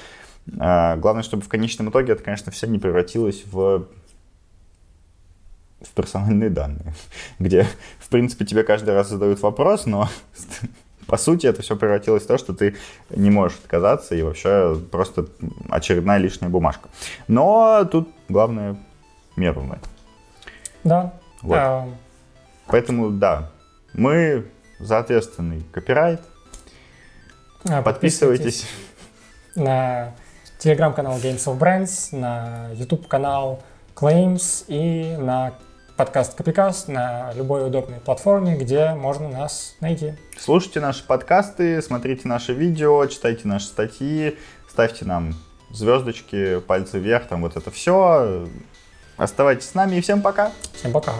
А, 0.58 0.96
главное, 0.96 1.24
чтобы 1.24 1.42
в 1.42 1.48
конечном 1.48 1.90
итоге 1.90 2.12
это, 2.12 2.22
конечно, 2.22 2.52
все 2.52 2.68
не 2.68 2.78
превратилось 2.78 3.42
в 3.50 3.86
в 5.80 5.88
персональные 5.90 6.50
данные, 6.50 6.94
где, 7.38 7.66
в 7.98 8.08
принципе, 8.08 8.44
тебе 8.44 8.62
каждый 8.62 8.94
раз 8.94 9.08
задают 9.08 9.40
вопрос, 9.42 9.86
но 9.86 10.08
по 11.06 11.16
сути 11.16 11.46
это 11.46 11.62
все 11.62 11.76
превратилось 11.76 12.24
в 12.24 12.26
то, 12.26 12.38
что 12.38 12.54
ты 12.54 12.76
не 13.10 13.30
можешь 13.30 13.58
отказаться 13.58 14.14
и 14.14 14.22
вообще 14.22 14.76
просто 14.90 15.26
очередная 15.68 16.18
лишняя 16.18 16.50
бумажка. 16.50 16.88
Но 17.28 17.86
тут 17.90 18.08
главное 18.28 18.76
меру 19.36 19.62
знать. 19.62 19.82
Да. 20.84 21.12
Вот. 21.42 21.58
А... 21.58 21.88
Поэтому 22.66 23.10
да, 23.10 23.50
мы 23.92 24.46
за 24.78 24.98
ответственный 24.98 25.62
копирайт. 25.72 26.20
А, 27.68 27.82
подписывайтесь. 27.82 28.66
на 29.54 30.12
телеграм-канал 30.58 31.18
Games 31.18 31.44
of 31.46 31.58
Brands, 31.58 32.16
на 32.16 32.70
YouTube 32.72 33.06
канал 33.06 33.62
Claims 33.94 34.64
и 34.68 35.16
на 35.16 35.54
подкаст 35.96 36.34
Копикаст 36.34 36.88
на 36.88 37.32
любой 37.34 37.66
удобной 37.66 37.98
платформе, 38.00 38.56
где 38.56 38.90
можно 38.90 39.28
нас 39.28 39.76
найти. 39.80 40.14
Слушайте 40.38 40.80
наши 40.80 41.02
подкасты, 41.04 41.80
смотрите 41.80 42.28
наши 42.28 42.52
видео, 42.52 43.06
читайте 43.06 43.48
наши 43.48 43.66
статьи, 43.66 44.36
ставьте 44.68 45.06
нам 45.06 45.34
звездочки, 45.70 46.60
пальцы 46.60 46.98
вверх, 46.98 47.26
там 47.26 47.42
вот 47.42 47.56
это 47.56 47.70
все. 47.70 48.46
Оставайтесь 49.16 49.70
с 49.70 49.74
нами 49.74 49.96
и 49.96 50.00
всем 50.02 50.20
пока. 50.20 50.52
Всем 50.74 50.92
пока. 50.92 51.12